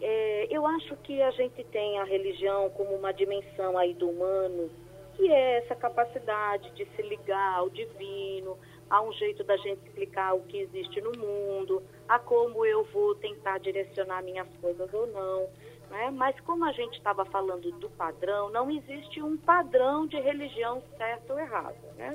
É, 0.00 0.46
eu 0.48 0.64
acho 0.64 0.96
que 0.98 1.20
a 1.22 1.30
gente 1.32 1.64
tem 1.64 1.98
a 1.98 2.04
religião 2.04 2.70
como 2.70 2.94
uma 2.94 3.12
dimensão 3.12 3.76
aí 3.76 3.94
do 3.94 4.10
humano, 4.10 4.70
que 5.16 5.30
é 5.32 5.58
essa 5.58 5.74
capacidade 5.74 6.70
de 6.70 6.86
se 6.94 7.02
ligar 7.02 7.58
ao 7.58 7.68
divino, 7.68 8.56
a 8.88 9.02
um 9.02 9.12
jeito 9.14 9.42
da 9.42 9.56
gente 9.56 9.84
explicar 9.88 10.34
o 10.34 10.42
que 10.42 10.58
existe 10.58 11.00
no 11.00 11.10
mundo, 11.18 11.82
a 12.08 12.20
como 12.20 12.64
eu 12.64 12.84
vou 12.84 13.16
tentar 13.16 13.58
direcionar 13.58 14.22
minhas 14.22 14.48
coisas 14.60 14.92
ou 14.94 15.06
não. 15.08 15.48
Né? 15.90 16.10
Mas 16.12 16.38
como 16.40 16.64
a 16.64 16.72
gente 16.72 16.96
estava 16.96 17.24
falando 17.24 17.70
do 17.72 17.90
padrão, 17.90 18.48
não 18.50 18.70
existe 18.70 19.20
um 19.20 19.36
padrão 19.36 20.06
de 20.06 20.18
religião 20.20 20.80
certo 20.96 21.32
ou 21.32 21.38
errado. 21.38 21.76
Né? 21.96 22.12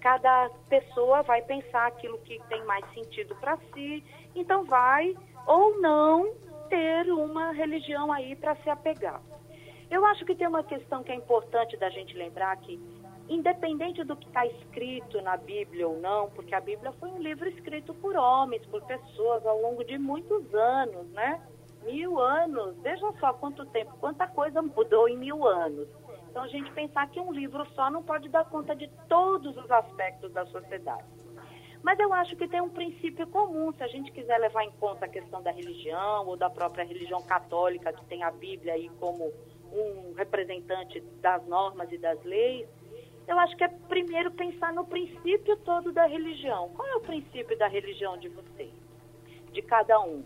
Cada 0.00 0.48
pessoa 0.68 1.22
vai 1.22 1.42
pensar 1.42 1.88
aquilo 1.88 2.16
que 2.18 2.40
tem 2.48 2.64
mais 2.64 2.88
sentido 2.94 3.34
para 3.36 3.58
si, 3.74 4.04
então 4.36 4.64
vai 4.64 5.16
ou 5.46 5.80
não 5.80 6.32
ter 6.68 7.10
uma 7.12 7.50
religião 7.50 8.12
aí 8.12 8.36
para 8.36 8.54
se 8.56 8.70
apegar. 8.70 9.20
Eu 9.90 10.04
acho 10.06 10.24
que 10.24 10.36
tem 10.36 10.46
uma 10.46 10.62
questão 10.62 11.02
que 11.02 11.10
é 11.10 11.14
importante 11.14 11.76
da 11.76 11.90
gente 11.90 12.14
lembrar 12.14 12.56
que, 12.58 12.78
independente 13.28 14.04
do 14.04 14.14
que 14.14 14.28
está 14.28 14.46
escrito 14.46 15.20
na 15.22 15.36
Bíblia 15.36 15.88
ou 15.88 15.98
não, 15.98 16.28
porque 16.30 16.54
a 16.54 16.60
Bíblia 16.60 16.92
foi 16.92 17.08
um 17.08 17.18
livro 17.18 17.48
escrito 17.48 17.92
por 17.94 18.14
homens, 18.14 18.64
por 18.66 18.82
pessoas 18.82 19.44
ao 19.44 19.60
longo 19.60 19.82
de 19.82 19.98
muitos 19.98 20.54
anos, 20.54 21.08
né? 21.08 21.40
Mil 21.84 22.18
anos, 22.18 22.76
veja 22.82 23.10
só 23.18 23.32
quanto 23.32 23.64
tempo, 23.66 23.96
quanta 23.98 24.26
coisa 24.26 24.60
mudou 24.60 25.08
em 25.08 25.16
mil 25.16 25.46
anos. 25.46 25.88
Então, 26.30 26.42
a 26.42 26.48
gente 26.48 26.70
pensar 26.72 27.08
que 27.08 27.18
um 27.18 27.32
livro 27.32 27.66
só 27.74 27.90
não 27.90 28.02
pode 28.02 28.28
dar 28.28 28.44
conta 28.44 28.76
de 28.76 28.88
todos 29.08 29.56
os 29.56 29.70
aspectos 29.70 30.32
da 30.32 30.44
sociedade. 30.46 31.04
Mas 31.82 31.98
eu 31.98 32.12
acho 32.12 32.36
que 32.36 32.48
tem 32.48 32.60
um 32.60 32.68
princípio 32.68 33.26
comum, 33.28 33.72
se 33.72 33.82
a 33.82 33.88
gente 33.88 34.10
quiser 34.12 34.38
levar 34.38 34.64
em 34.64 34.70
conta 34.72 35.06
a 35.06 35.08
questão 35.08 35.42
da 35.42 35.50
religião 35.50 36.26
ou 36.26 36.36
da 36.36 36.50
própria 36.50 36.84
religião 36.84 37.22
católica, 37.22 37.92
que 37.92 38.04
tem 38.06 38.22
a 38.22 38.30
Bíblia 38.30 38.74
aí 38.74 38.90
como 39.00 39.32
um 39.72 40.12
representante 40.14 41.00
das 41.20 41.46
normas 41.46 41.90
e 41.92 41.98
das 41.98 42.22
leis, 42.24 42.68
eu 43.26 43.38
acho 43.38 43.56
que 43.56 43.64
é 43.64 43.68
primeiro 43.68 44.30
pensar 44.30 44.72
no 44.72 44.86
princípio 44.86 45.56
todo 45.58 45.92
da 45.92 46.06
religião. 46.06 46.70
Qual 46.70 46.88
é 46.88 46.96
o 46.96 47.00
princípio 47.00 47.56
da 47.58 47.68
religião 47.68 48.16
de 48.16 48.28
vocês? 48.28 48.72
De 49.52 49.62
cada 49.62 50.00
um? 50.00 50.24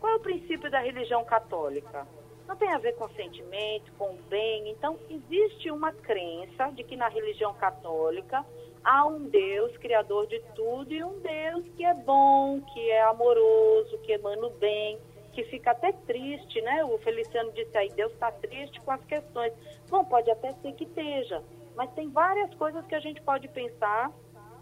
Qual 0.00 0.12
é 0.12 0.16
o 0.16 0.20
princípio 0.20 0.70
da 0.70 0.80
religião 0.80 1.24
católica? 1.24 2.06
Não 2.46 2.56
tem 2.56 2.72
a 2.72 2.78
ver 2.78 2.94
com 2.94 3.08
sentimento, 3.10 3.92
com 3.98 4.16
bem. 4.28 4.70
Então, 4.70 4.98
existe 5.10 5.70
uma 5.70 5.92
crença 5.92 6.70
de 6.70 6.82
que 6.82 6.96
na 6.96 7.08
religião 7.08 7.52
católica 7.54 8.44
há 8.82 9.06
um 9.06 9.24
Deus 9.24 9.76
criador 9.76 10.26
de 10.26 10.40
tudo 10.54 10.92
e 10.92 11.02
um 11.04 11.18
Deus 11.18 11.68
que 11.76 11.84
é 11.84 11.92
bom, 11.92 12.60
que 12.72 12.90
é 12.90 13.02
amoroso, 13.02 13.98
que 13.98 14.12
emana 14.12 14.46
o 14.46 14.50
bem, 14.50 14.98
que 15.32 15.44
fica 15.44 15.72
até 15.72 15.92
triste, 15.92 16.60
né? 16.62 16.84
O 16.84 16.96
Feliciano 16.98 17.52
disse 17.52 17.76
aí, 17.76 17.90
Deus 17.90 18.12
está 18.12 18.32
triste 18.32 18.80
com 18.80 18.92
as 18.92 19.04
questões. 19.04 19.52
Bom, 19.90 20.04
pode 20.04 20.30
até 20.30 20.52
ser 20.54 20.72
que 20.72 20.84
esteja, 20.84 21.42
mas 21.76 21.92
tem 21.92 22.08
várias 22.08 22.52
coisas 22.54 22.84
que 22.86 22.94
a 22.94 23.00
gente 23.00 23.20
pode 23.22 23.46
pensar 23.48 24.10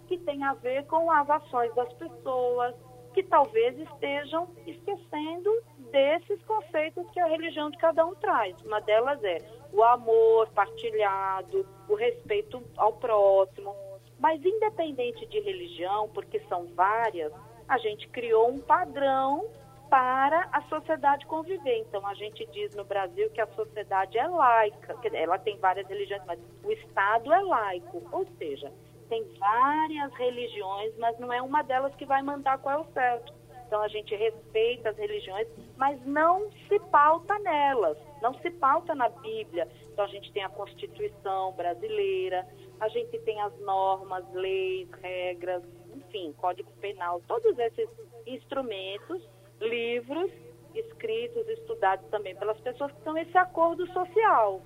que 0.07 0.19
tem 0.19 0.43
a 0.45 0.55
ver 0.55 0.87
com 0.87 1.11
as 1.11 1.29
ações 1.29 1.75
das 1.75 1.93
pessoas, 1.95 2.75
que 3.17 3.23
talvez 3.23 3.79
estejam 3.79 4.47
esquecendo 4.67 5.51
desses 5.91 6.39
conceitos 6.43 7.09
que 7.13 7.19
a 7.19 7.25
religião 7.25 7.71
de 7.71 7.79
cada 7.79 8.05
um 8.05 8.15
traz. 8.17 8.55
Uma 8.61 8.79
delas 8.83 9.25
é 9.25 9.39
o 9.73 9.83
amor 9.83 10.51
partilhado, 10.51 11.67
o 11.89 11.95
respeito 11.95 12.63
ao 12.77 12.93
próximo. 12.93 13.75
Mas 14.19 14.45
independente 14.45 15.25
de 15.25 15.41
religião, 15.41 16.11
porque 16.11 16.41
são 16.41 16.67
várias, 16.75 17.33
a 17.67 17.79
gente 17.79 18.07
criou 18.09 18.51
um 18.51 18.59
padrão 18.59 19.49
para 19.89 20.47
a 20.53 20.61
sociedade 20.69 21.25
conviver. 21.25 21.79
Então, 21.89 22.07
a 22.07 22.13
gente 22.13 22.45
diz 22.53 22.75
no 22.75 22.85
Brasil 22.85 23.31
que 23.31 23.41
a 23.41 23.47
sociedade 23.47 24.19
é 24.19 24.27
laica, 24.27 24.95
ela 25.15 25.39
tem 25.39 25.57
várias 25.57 25.89
religiões, 25.89 26.23
mas 26.27 26.39
o 26.63 26.71
Estado 26.71 27.33
é 27.33 27.41
laico, 27.41 28.03
ou 28.13 28.27
seja, 28.37 28.71
tem 29.09 29.25
várias 29.39 30.13
religiões, 30.15 30.93
mas 30.99 31.19
não 31.19 31.33
é 31.33 31.41
uma 31.41 31.63
delas 31.63 31.95
que 31.95 32.05
vai 32.05 32.23
mandar 32.23 32.59
qual 32.59 32.79
é 32.79 32.83
o 32.83 32.93
certo. 32.93 33.33
Então, 33.67 33.83
a 33.83 33.89
gente 33.89 34.15
respeita 34.15 34.91
as 34.91 34.97
religiões, 34.97 35.49
mas 35.77 36.01
não 36.07 36.51
se 36.69 36.79
pauta 36.79 37.37
nelas, 37.41 37.99
não 38.23 38.33
se 38.35 38.49
pauta 38.51 38.95
na 38.95 39.09
Bíblia. 39.09 39.69
Então, 39.93 40.05
a 40.05 40.09
gente 40.09 40.31
tem 40.33 40.45
a 40.45 40.49
Constituição 40.49 41.53
brasileira, 41.53 42.47
a 42.79 42.89
gente 42.89 43.19
tem 43.21 43.41
as 43.41 43.59
normas, 43.61 44.25
leis, 44.33 44.89
regras, 45.03 45.63
enfim, 45.95 46.33
Código 46.39 46.71
Penal, 46.81 47.21
todos 47.27 47.59
esses 47.59 47.89
instrumentos 48.27 49.21
livros 49.61 50.31
escritos, 50.79 51.49
estudados 51.49 52.07
também 52.11 52.35
pelas 52.37 52.59
pessoas 52.61 52.93
que 52.93 53.03
são 53.03 53.17
esse 53.17 53.37
acordo 53.37 53.87
social. 53.93 54.63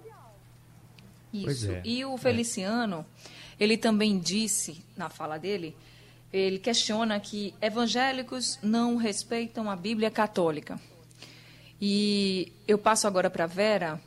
Isso. 1.33 1.71
É. 1.71 1.83
E 1.85 2.05
o 2.05 2.17
Feliciano, 2.19 3.07
é. 3.50 3.50
Ele 3.61 3.77
também 3.77 4.19
disse, 4.19 4.83
na 4.97 5.11
fala 5.11 5.39
dele, 5.39 5.77
ele 6.33 6.59
questiona 6.59 7.21
que 7.21 7.55
evangélicos 7.61 8.59
não 8.63 8.97
respeitam 8.97 9.71
a 9.71 9.77
Bíblia 9.77 10.11
católica. 10.11 10.81
E 11.79 12.53
eu 12.67 12.79
passo 12.79 13.07
agora 13.07 13.29
para 13.29 13.47
Vera, 13.47 14.01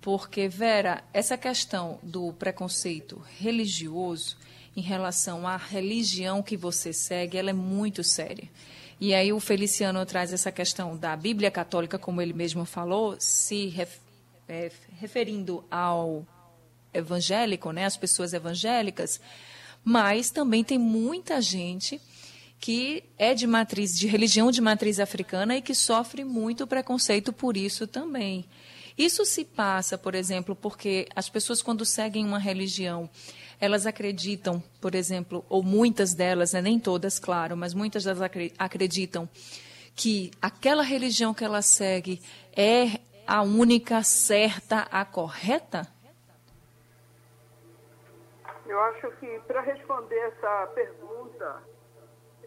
porque, 0.00 0.46
Vera, 0.46 1.02
essa 1.12 1.38
questão 1.38 1.98
do 2.02 2.32
preconceito 2.34 3.22
religioso 3.38 4.36
em 4.76 4.80
relação 4.80 5.48
à 5.48 5.56
religião 5.56 6.42
que 6.42 6.56
você 6.56 6.92
segue, 6.92 7.38
ela 7.38 7.50
é 7.50 7.54
muito 7.54 8.04
séria. 8.04 8.48
E 9.00 9.14
aí 9.14 9.32
o 9.32 9.40
Feliciano 9.40 10.04
traz 10.04 10.32
essa 10.32 10.52
questão 10.52 10.96
da 10.96 11.16
Bíblia 11.16 11.50
Católica, 11.50 11.98
como 11.98 12.20
ele 12.20 12.32
mesmo 12.32 12.64
falou, 12.64 13.16
se 13.18 13.66
ref, 13.68 13.98
é, 14.48 14.70
referindo 14.98 15.64
ao 15.70 16.26
evangélico, 16.92 17.72
né, 17.72 17.84
as 17.84 17.96
pessoas 17.96 18.32
evangélicas, 18.32 19.20
mas 19.84 20.30
também 20.30 20.64
tem 20.64 20.78
muita 20.78 21.40
gente 21.40 22.00
que 22.60 23.04
é 23.16 23.34
de 23.34 23.46
matriz, 23.46 23.96
de 23.96 24.06
religião 24.06 24.50
de 24.50 24.60
matriz 24.60 24.98
africana 24.98 25.56
e 25.56 25.62
que 25.62 25.74
sofre 25.74 26.24
muito 26.24 26.66
preconceito 26.66 27.32
por 27.32 27.56
isso 27.56 27.86
também. 27.86 28.44
Isso 28.96 29.24
se 29.24 29.44
passa, 29.44 29.96
por 29.96 30.14
exemplo, 30.14 30.56
porque 30.56 31.06
as 31.14 31.28
pessoas 31.28 31.62
quando 31.62 31.84
seguem 31.84 32.24
uma 32.24 32.38
religião, 32.38 33.08
elas 33.60 33.86
acreditam, 33.86 34.62
por 34.80 34.94
exemplo, 34.94 35.44
ou 35.48 35.62
muitas 35.62 36.14
delas, 36.14 36.52
né, 36.52 36.60
nem 36.60 36.80
todas, 36.80 37.18
claro, 37.18 37.56
mas 37.56 37.74
muitas 37.74 38.04
delas 38.04 38.30
acreditam 38.58 39.28
que 39.94 40.30
aquela 40.42 40.82
religião 40.82 41.32
que 41.32 41.44
ela 41.44 41.62
segue 41.62 42.20
é 42.56 43.00
a 43.26 43.42
única 43.42 44.02
certa, 44.02 44.88
a 44.90 45.04
correta? 45.04 45.86
Eu 48.68 48.78
acho 48.80 49.10
que 49.12 49.40
para 49.46 49.62
responder 49.62 50.18
essa 50.18 50.66
pergunta, 50.74 51.62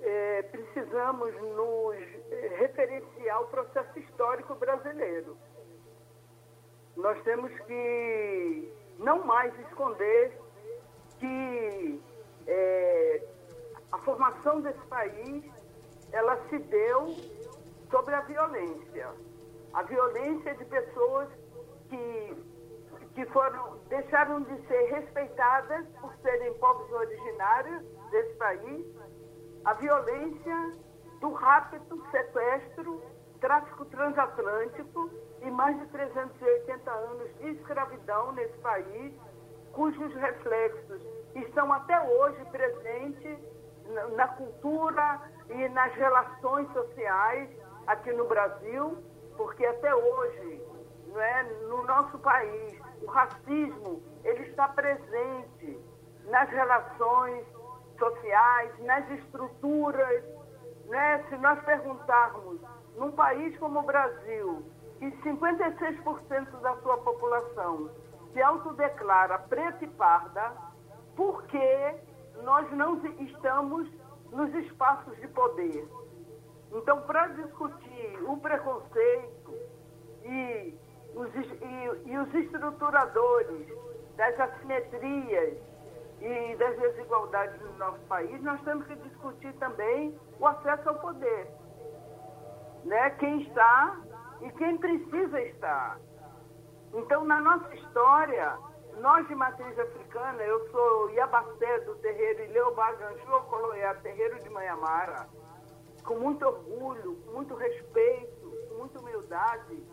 é, 0.02 0.44
precisamos 0.44 1.34
nos 1.42 1.96
é, 2.32 2.56
referenciar 2.60 3.38
ao 3.38 3.48
processo 3.48 3.98
histórico 3.98 4.54
brasileiro. 4.54 5.36
Nós 6.96 7.20
temos 7.24 7.52
que 7.62 8.72
não 9.00 9.26
mais 9.26 9.52
esconder 9.62 10.38
que 11.18 12.02
é, 12.46 13.28
a 13.92 13.98
formação 14.00 14.62
desse 14.62 14.86
país 14.88 15.44
ela 16.12 16.38
se 16.50 16.60
deu 16.60 17.16
sobre 17.90 18.14
a 18.14 18.22
violência. 18.22 19.10
A 19.74 19.84
violência 19.84 20.54
de 20.54 20.66
pessoas 20.66 21.30
que, 21.90 22.38
que 23.14 23.26
foram, 23.28 23.78
deixaram 23.90 24.42
de 24.42 24.68
ser 24.68 24.84
respeitadas 24.92 25.86
por 26.00 26.14
serem 26.22 26.54
povos 26.56 26.92
originários 26.92 27.84
desse 28.10 28.34
país. 28.36 28.86
A 29.66 29.74
violência 29.74 30.74
do 31.20 31.34
rápido 31.34 32.04
sequestro, 32.10 33.02
tráfico 33.40 33.86
transatlântico 33.86 35.10
e 35.42 35.52
mais 35.52 35.78
de 35.80 35.88
380 35.88 36.92
anos 36.92 37.38
de 37.38 37.50
escravidão 37.50 38.32
nesse 38.34 38.58
país 38.60 39.14
cujos 39.74 40.14
reflexos 40.16 41.02
estão 41.36 41.72
até 41.72 42.00
hoje 42.02 42.44
presentes 42.52 43.38
na 44.16 44.28
cultura 44.30 45.22
e 45.50 45.70
nas 45.70 45.94
relações 45.94 46.72
sociais 46.72 47.50
aqui 47.88 48.12
no 48.14 48.26
Brasil, 48.26 48.98
porque 49.36 49.66
até 49.66 49.94
hoje, 49.94 50.64
não 51.08 51.20
é, 51.22 51.44
no 51.68 51.84
nosso 51.86 52.18
país, 52.20 52.81
o 53.02 53.06
racismo 53.08 54.02
ele 54.24 54.44
está 54.44 54.68
presente 54.68 55.80
nas 56.26 56.50
relações 56.50 57.46
sociais, 57.98 58.72
nas 58.86 59.10
estruturas. 59.12 60.24
Né? 60.86 61.24
Se 61.30 61.38
nós 61.38 61.60
perguntarmos, 61.64 62.60
num 62.96 63.12
país 63.12 63.58
como 63.58 63.80
o 63.80 63.84
Brasil, 63.84 64.66
que 65.00 65.10
56% 65.24 66.60
da 66.62 66.76
sua 66.78 66.98
população 66.98 67.90
se 68.34 68.42
autodeclara 68.42 69.40
preta 69.40 69.84
e 69.84 69.88
parda 69.88 70.54
porque 71.16 71.96
nós 72.44 72.70
não 72.72 73.02
estamos 73.20 73.90
nos 74.32 74.54
espaços 74.56 75.16
de 75.18 75.28
poder. 75.28 75.88
Então, 76.72 77.02
para 77.02 77.28
discutir 77.28 78.24
o 78.26 78.38
preconceito 78.38 79.54
e 80.24 80.74
os, 81.16 81.34
e, 81.36 82.10
e 82.10 82.18
os 82.18 82.34
estruturadores 82.34 83.68
das 84.16 84.40
assimetrias 84.40 85.58
e 86.20 86.56
das 86.56 86.78
desigualdades 86.78 87.60
no 87.62 87.78
nosso 87.78 88.00
país, 88.02 88.42
nós 88.44 88.62
temos 88.62 88.86
que 88.86 88.96
discutir 88.96 89.54
também 89.54 90.18
o 90.40 90.48
acesso 90.48 90.90
ao 90.90 90.96
poder. 91.00 91.48
Né? 92.84 93.10
Quem 93.12 93.42
está 93.42 94.00
e 94.42 94.52
quem 94.52 94.78
precisa 94.78 95.42
estar. 95.42 96.00
Então, 96.94 97.24
na 97.24 97.40
nossa 97.40 97.74
história, 97.74 98.58
nós 99.00 99.28
de 99.28 99.36
matriz 99.36 99.78
africana, 99.80 100.44
eu 100.44 100.70
sou 100.70 101.10
Iabacé 101.12 101.80
do 101.82 101.96
terreiro 101.96 102.44
Ileobá 102.44 102.92
Ganjô 102.94 103.42
Coloé, 103.42 103.94
terreiro 103.96 104.42
de 104.44 104.50
Manhamara, 104.50 105.28
com 106.04 106.16
muito 106.16 106.46
orgulho, 106.46 107.16
com 107.26 107.32
muito 107.32 107.56
respeito, 107.56 108.52
com 108.70 108.76
muita 108.80 109.00
humildade, 109.00 109.84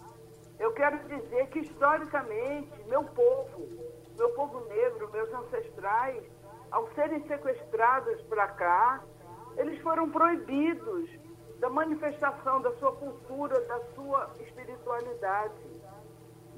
eu 0.58 0.72
quero 0.72 0.98
dizer 1.08 1.46
que 1.48 1.60
historicamente, 1.60 2.72
meu 2.88 3.04
povo, 3.04 3.68
meu 4.16 4.30
povo 4.30 4.60
negro, 4.68 5.10
meus 5.12 5.32
ancestrais, 5.32 6.22
ao 6.70 6.88
serem 6.94 7.26
sequestrados 7.26 8.20
para 8.22 8.48
cá, 8.48 9.02
eles 9.56 9.80
foram 9.80 10.10
proibidos 10.10 11.10
da 11.60 11.70
manifestação 11.70 12.60
da 12.60 12.72
sua 12.76 12.92
cultura, 12.92 13.60
da 13.66 13.80
sua 13.94 14.30
espiritualidade 14.40 15.78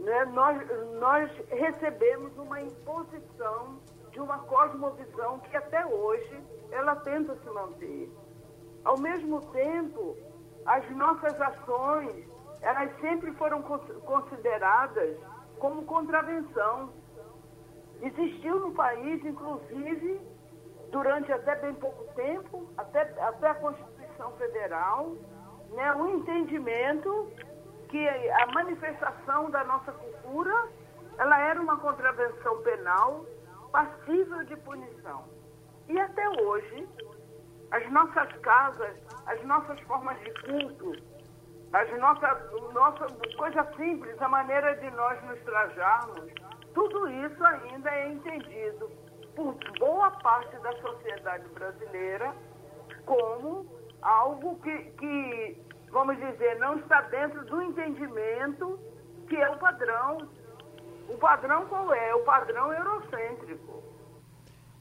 né, 0.00 0.24
nós, 0.26 0.58
nós 0.98 1.30
recebemos 1.48 2.36
uma 2.38 2.60
imposição 2.60 3.78
de 4.10 4.20
uma 4.20 4.38
cosmovisão 4.40 5.38
que 5.40 5.56
até 5.56 5.84
hoje 5.84 6.42
ela 6.70 6.96
tenta 6.96 7.36
se 7.36 7.50
manter. 7.50 8.10
Ao 8.84 8.98
mesmo 8.98 9.40
tempo, 9.52 10.16
as 10.64 10.88
nossas 10.96 11.38
ações, 11.40 12.26
elas 12.62 12.90
sempre 13.00 13.32
foram 13.32 13.62
consideradas 13.62 15.16
como 15.58 15.84
contravenção. 15.84 16.92
Existiu 18.02 18.60
no 18.60 18.72
país, 18.72 19.24
inclusive, 19.24 20.20
durante 20.90 21.32
até 21.32 21.54
bem 21.56 21.74
pouco 21.74 22.04
tempo, 22.14 22.70
até, 22.76 23.02
até 23.22 23.50
a 23.50 23.54
Constituição 23.54 24.32
Federal, 24.32 25.14
né, 25.70 25.94
um 25.94 26.18
entendimento 26.18 27.30
que 27.88 28.08
a 28.08 28.46
manifestação 28.52 29.50
da 29.50 29.64
nossa 29.64 29.92
cultura 29.92 30.68
ela 31.18 31.38
era 31.38 31.60
uma 31.60 31.76
contravenção 31.76 32.62
penal 32.62 33.26
passível 33.70 34.42
de 34.44 34.56
punição. 34.56 35.24
E 35.88 36.00
até 36.00 36.28
hoje, 36.40 36.88
as 37.70 37.90
nossas 37.90 38.32
casas, 38.38 38.96
as 39.26 39.44
nossas 39.44 39.78
formas 39.80 40.18
de 40.20 40.32
culto, 40.42 40.92
as 41.72 41.98
nossas 41.98 42.50
nossa 42.72 43.06
coisa 43.36 43.64
simples, 43.76 44.20
a 44.20 44.28
maneira 44.28 44.74
de 44.76 44.90
nós 44.90 45.22
nos 45.24 45.40
trajarmos, 45.40 46.30
tudo 46.74 47.08
isso 47.08 47.44
ainda 47.44 47.90
é 47.90 48.08
entendido 48.12 48.90
por 49.34 49.56
boa 49.78 50.10
parte 50.10 50.56
da 50.58 50.72
sociedade 50.80 51.48
brasileira 51.48 52.34
como 53.04 53.66
algo 54.02 54.58
que, 54.60 54.78
que 54.98 55.62
vamos 55.90 56.16
dizer, 56.16 56.58
não 56.58 56.78
está 56.78 57.02
dentro 57.02 57.44
do 57.46 57.62
entendimento 57.62 58.78
que 59.28 59.36
é 59.36 59.48
o 59.50 59.58
padrão. 59.58 60.28
O 61.08 61.16
padrão 61.18 61.66
qual 61.66 61.92
é? 61.92 62.14
O 62.14 62.24
padrão 62.24 62.72
eurocêntrico. 62.72 63.82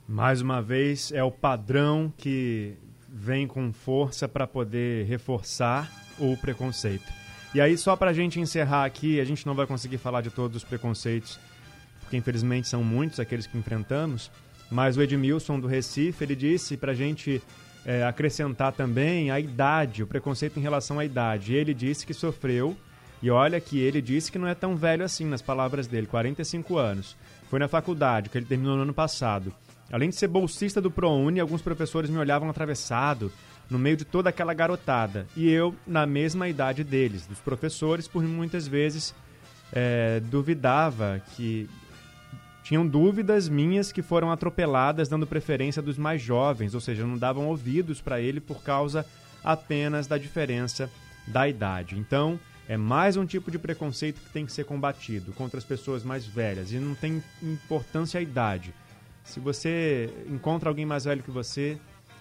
Mais 0.08 0.42
uma 0.42 0.62
vez, 0.62 1.12
é 1.12 1.24
o 1.24 1.32
padrão 1.32 2.12
que 2.18 2.78
vem 3.08 3.48
com 3.48 3.72
força 3.72 4.28
para 4.28 4.48
poder 4.48 5.06
reforçar 5.06 5.88
o 6.20 6.38
preconceito. 6.38 7.12
E 7.54 7.60
aí, 7.60 7.78
só 7.78 7.96
para 7.96 8.12
a 8.12 8.14
gente 8.14 8.40
encerrar 8.40 8.86
aqui, 8.86 9.20
a 9.20 9.26
gente 9.26 9.46
não 9.46 9.56
vai 9.56 9.66
conseguir 9.66 9.98
falar 9.98 10.22
de 10.22 10.30
todos 10.30 10.58
os 10.58 10.64
preconceitos, 10.64 11.40
porque 12.02 12.16
infelizmente 12.16 12.68
são 12.68 12.84
muitos 12.84 13.20
aqueles 13.20 13.48
que 13.48 13.58
enfrentamos, 13.58 14.30
mas 14.70 14.98
o 14.98 15.02
Edmilson 15.02 15.60
do 15.60 15.68
Recife, 15.68 16.24
ele 16.24 16.36
disse 16.36 16.78
para 16.78 16.92
a 16.92 16.96
gente 16.96 17.42
é, 17.86 18.04
acrescentar 18.04 18.72
também 18.72 19.32
a 19.32 19.40
idade, 19.40 20.04
o 20.04 20.08
preconceito 20.08 20.58
em 20.58 20.62
relação 20.62 21.00
à 21.00 21.06
idade. 21.06 21.56
Ele 21.56 21.74
disse 21.74 22.06
que 22.06 22.14
sofreu, 22.14 22.78
e 23.22 23.32
olha 23.32 23.60
que 23.60 23.80
ele 23.80 24.02
disse 24.02 24.32
que 24.32 24.38
não 24.38 24.48
é 24.48 24.54
tão 24.54 24.76
velho 24.76 25.04
assim, 25.04 25.26
nas 25.26 25.42
palavras 25.42 25.88
dele, 25.88 26.06
45 26.06 26.78
anos. 26.78 27.18
Foi 27.50 27.60
na 27.60 27.68
faculdade, 27.68 28.30
que 28.30 28.38
ele 28.38 28.46
terminou 28.46 28.76
no 28.76 28.84
ano 28.84 28.94
passado. 28.94 29.52
Além 29.92 30.10
de 30.10 30.16
ser 30.16 30.28
bolsista 30.28 30.80
do 30.80 30.92
ProUni, 30.92 31.40
alguns 31.40 31.64
professores 31.64 32.12
me 32.12 32.20
olhavam 32.20 32.48
atravessado 32.48 33.32
no 33.70 33.78
meio 33.78 33.96
de 33.96 34.06
toda 34.06 34.30
aquela 34.30 34.54
garotada. 34.54 35.28
E 35.36 35.50
eu, 35.50 35.76
na 35.86 36.06
mesma 36.06 36.48
idade 36.48 36.84
deles, 36.84 37.28
dos 37.28 37.40
professores, 37.40 38.08
por 38.08 38.24
muitas 38.24 38.68
vezes 38.68 39.14
é, 39.72 40.20
duvidava 40.22 41.22
que. 41.36 41.70
Tinham 42.64 42.86
dúvidas 42.86 43.50
minhas 43.50 43.92
que 43.92 44.04
foram 44.04 44.32
atropeladas, 44.32 45.10
dando 45.10 45.26
preferência 45.26 45.82
dos 45.82 45.98
mais 45.98 46.22
jovens, 46.22 46.76
ou 46.76 46.82
seja, 46.82 47.04
não 47.04 47.18
davam 47.18 47.48
ouvidos 47.48 48.00
para 48.00 48.22
ele 48.22 48.40
por 48.40 48.62
causa 48.62 49.04
apenas 49.44 50.06
da 50.06 50.20
diferença 50.20 50.88
da 51.26 51.48
idade. 51.48 51.98
Então, 51.98 52.40
é 52.68 52.78
mais 52.78 53.18
um 53.18 53.26
tipo 53.26 53.50
de 53.50 53.58
preconceito 53.58 54.22
que 54.22 54.30
tem 54.30 54.46
que 54.46 54.52
ser 54.52 54.66
combatido 54.66 55.32
contra 55.34 55.58
as 55.58 55.64
pessoas 55.64 56.04
mais 56.04 56.28
velhas. 56.28 56.72
E 56.72 56.78
não 56.78 56.94
tem 56.94 57.24
importância 57.42 58.20
a 58.20 58.22
idade. 58.22 58.72
Se 59.24 59.40
você 59.40 60.14
encontra 60.28 60.70
alguém 60.70 60.86
mais 60.86 61.06
velho 61.06 61.24
que 61.24 61.32
você, 61.32 61.80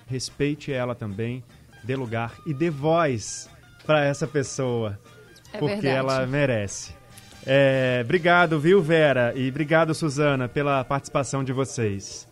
respeite 0.09 0.73
ela 0.73 0.95
também, 0.95 1.45
dê 1.85 1.95
lugar 1.97 2.35
e 2.47 2.55
dê 2.55 2.71
voz 2.71 3.49
para 3.87 4.05
essa 4.05 4.27
pessoa, 4.27 4.99
é 5.53 5.59
porque 5.59 5.77
verdade. 5.77 5.97
ela 5.97 6.27
merece. 6.27 6.95
É, 7.47 8.01
obrigado, 8.05 8.59
viu, 8.61 8.83
Vera? 8.83 9.33
E 9.35 9.49
obrigado, 9.49 9.95
Suzana, 9.95 10.49
pela 10.49 10.85
participação 10.85 11.43
de 11.43 11.53
vocês. 11.53 12.29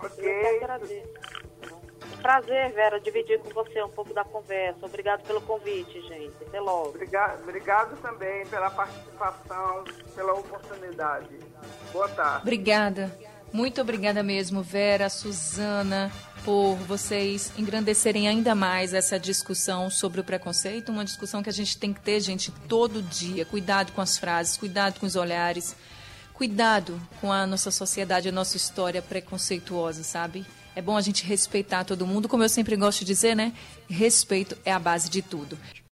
Ok. 0.00 0.28
Prazer, 2.22 2.72
Vera, 2.72 3.00
dividir 3.00 3.38
com 3.38 3.50
você 3.50 3.82
um 3.82 3.88
pouco 3.88 4.12
da 4.12 4.24
conversa. 4.24 4.84
Obrigado 4.84 5.22
pelo 5.26 5.40
convite, 5.40 6.00
gente. 6.02 6.34
Até 6.46 6.60
logo. 6.60 6.90
Obrigado, 6.90 7.42
obrigado 7.42 7.96
também 8.02 8.44
pela 8.46 8.70
participação, 8.70 9.84
pela 10.14 10.34
oportunidade. 10.34 11.38
Boa 11.92 12.08
tarde. 12.08 12.42
Obrigada. 12.42 13.18
Muito 13.52 13.80
obrigada 13.80 14.22
mesmo, 14.22 14.62
Vera, 14.62 15.08
Suzana, 15.08 16.12
por 16.44 16.76
vocês 16.76 17.52
engrandecerem 17.56 18.28
ainda 18.28 18.54
mais 18.54 18.94
essa 18.94 19.18
discussão 19.18 19.90
sobre 19.90 20.20
o 20.20 20.24
preconceito, 20.24 20.90
uma 20.90 21.04
discussão 21.04 21.42
que 21.42 21.48
a 21.50 21.52
gente 21.52 21.76
tem 21.76 21.92
que 21.92 22.00
ter, 22.00 22.20
gente, 22.20 22.50
todo 22.68 23.02
dia. 23.02 23.44
Cuidado 23.44 23.92
com 23.92 24.00
as 24.00 24.18
frases, 24.18 24.56
cuidado 24.56 24.98
com 25.00 25.06
os 25.06 25.16
olhares, 25.16 25.76
cuidado 26.34 27.00
com 27.20 27.32
a 27.32 27.46
nossa 27.46 27.70
sociedade, 27.70 28.28
a 28.28 28.32
nossa 28.32 28.56
história 28.56 29.02
preconceituosa, 29.02 30.02
sabe? 30.02 30.46
É 30.74 30.80
bom 30.80 30.96
a 30.96 31.00
gente 31.00 31.24
respeitar 31.24 31.84
todo 31.84 32.06
mundo, 32.06 32.28
como 32.28 32.44
eu 32.44 32.48
sempre 32.48 32.76
gosto 32.76 33.00
de 33.00 33.06
dizer, 33.06 33.34
né? 33.34 33.52
Respeito 33.88 34.56
é 34.64 34.72
a 34.72 34.78
base 34.78 35.08
de 35.08 35.20
tudo. 35.20 35.58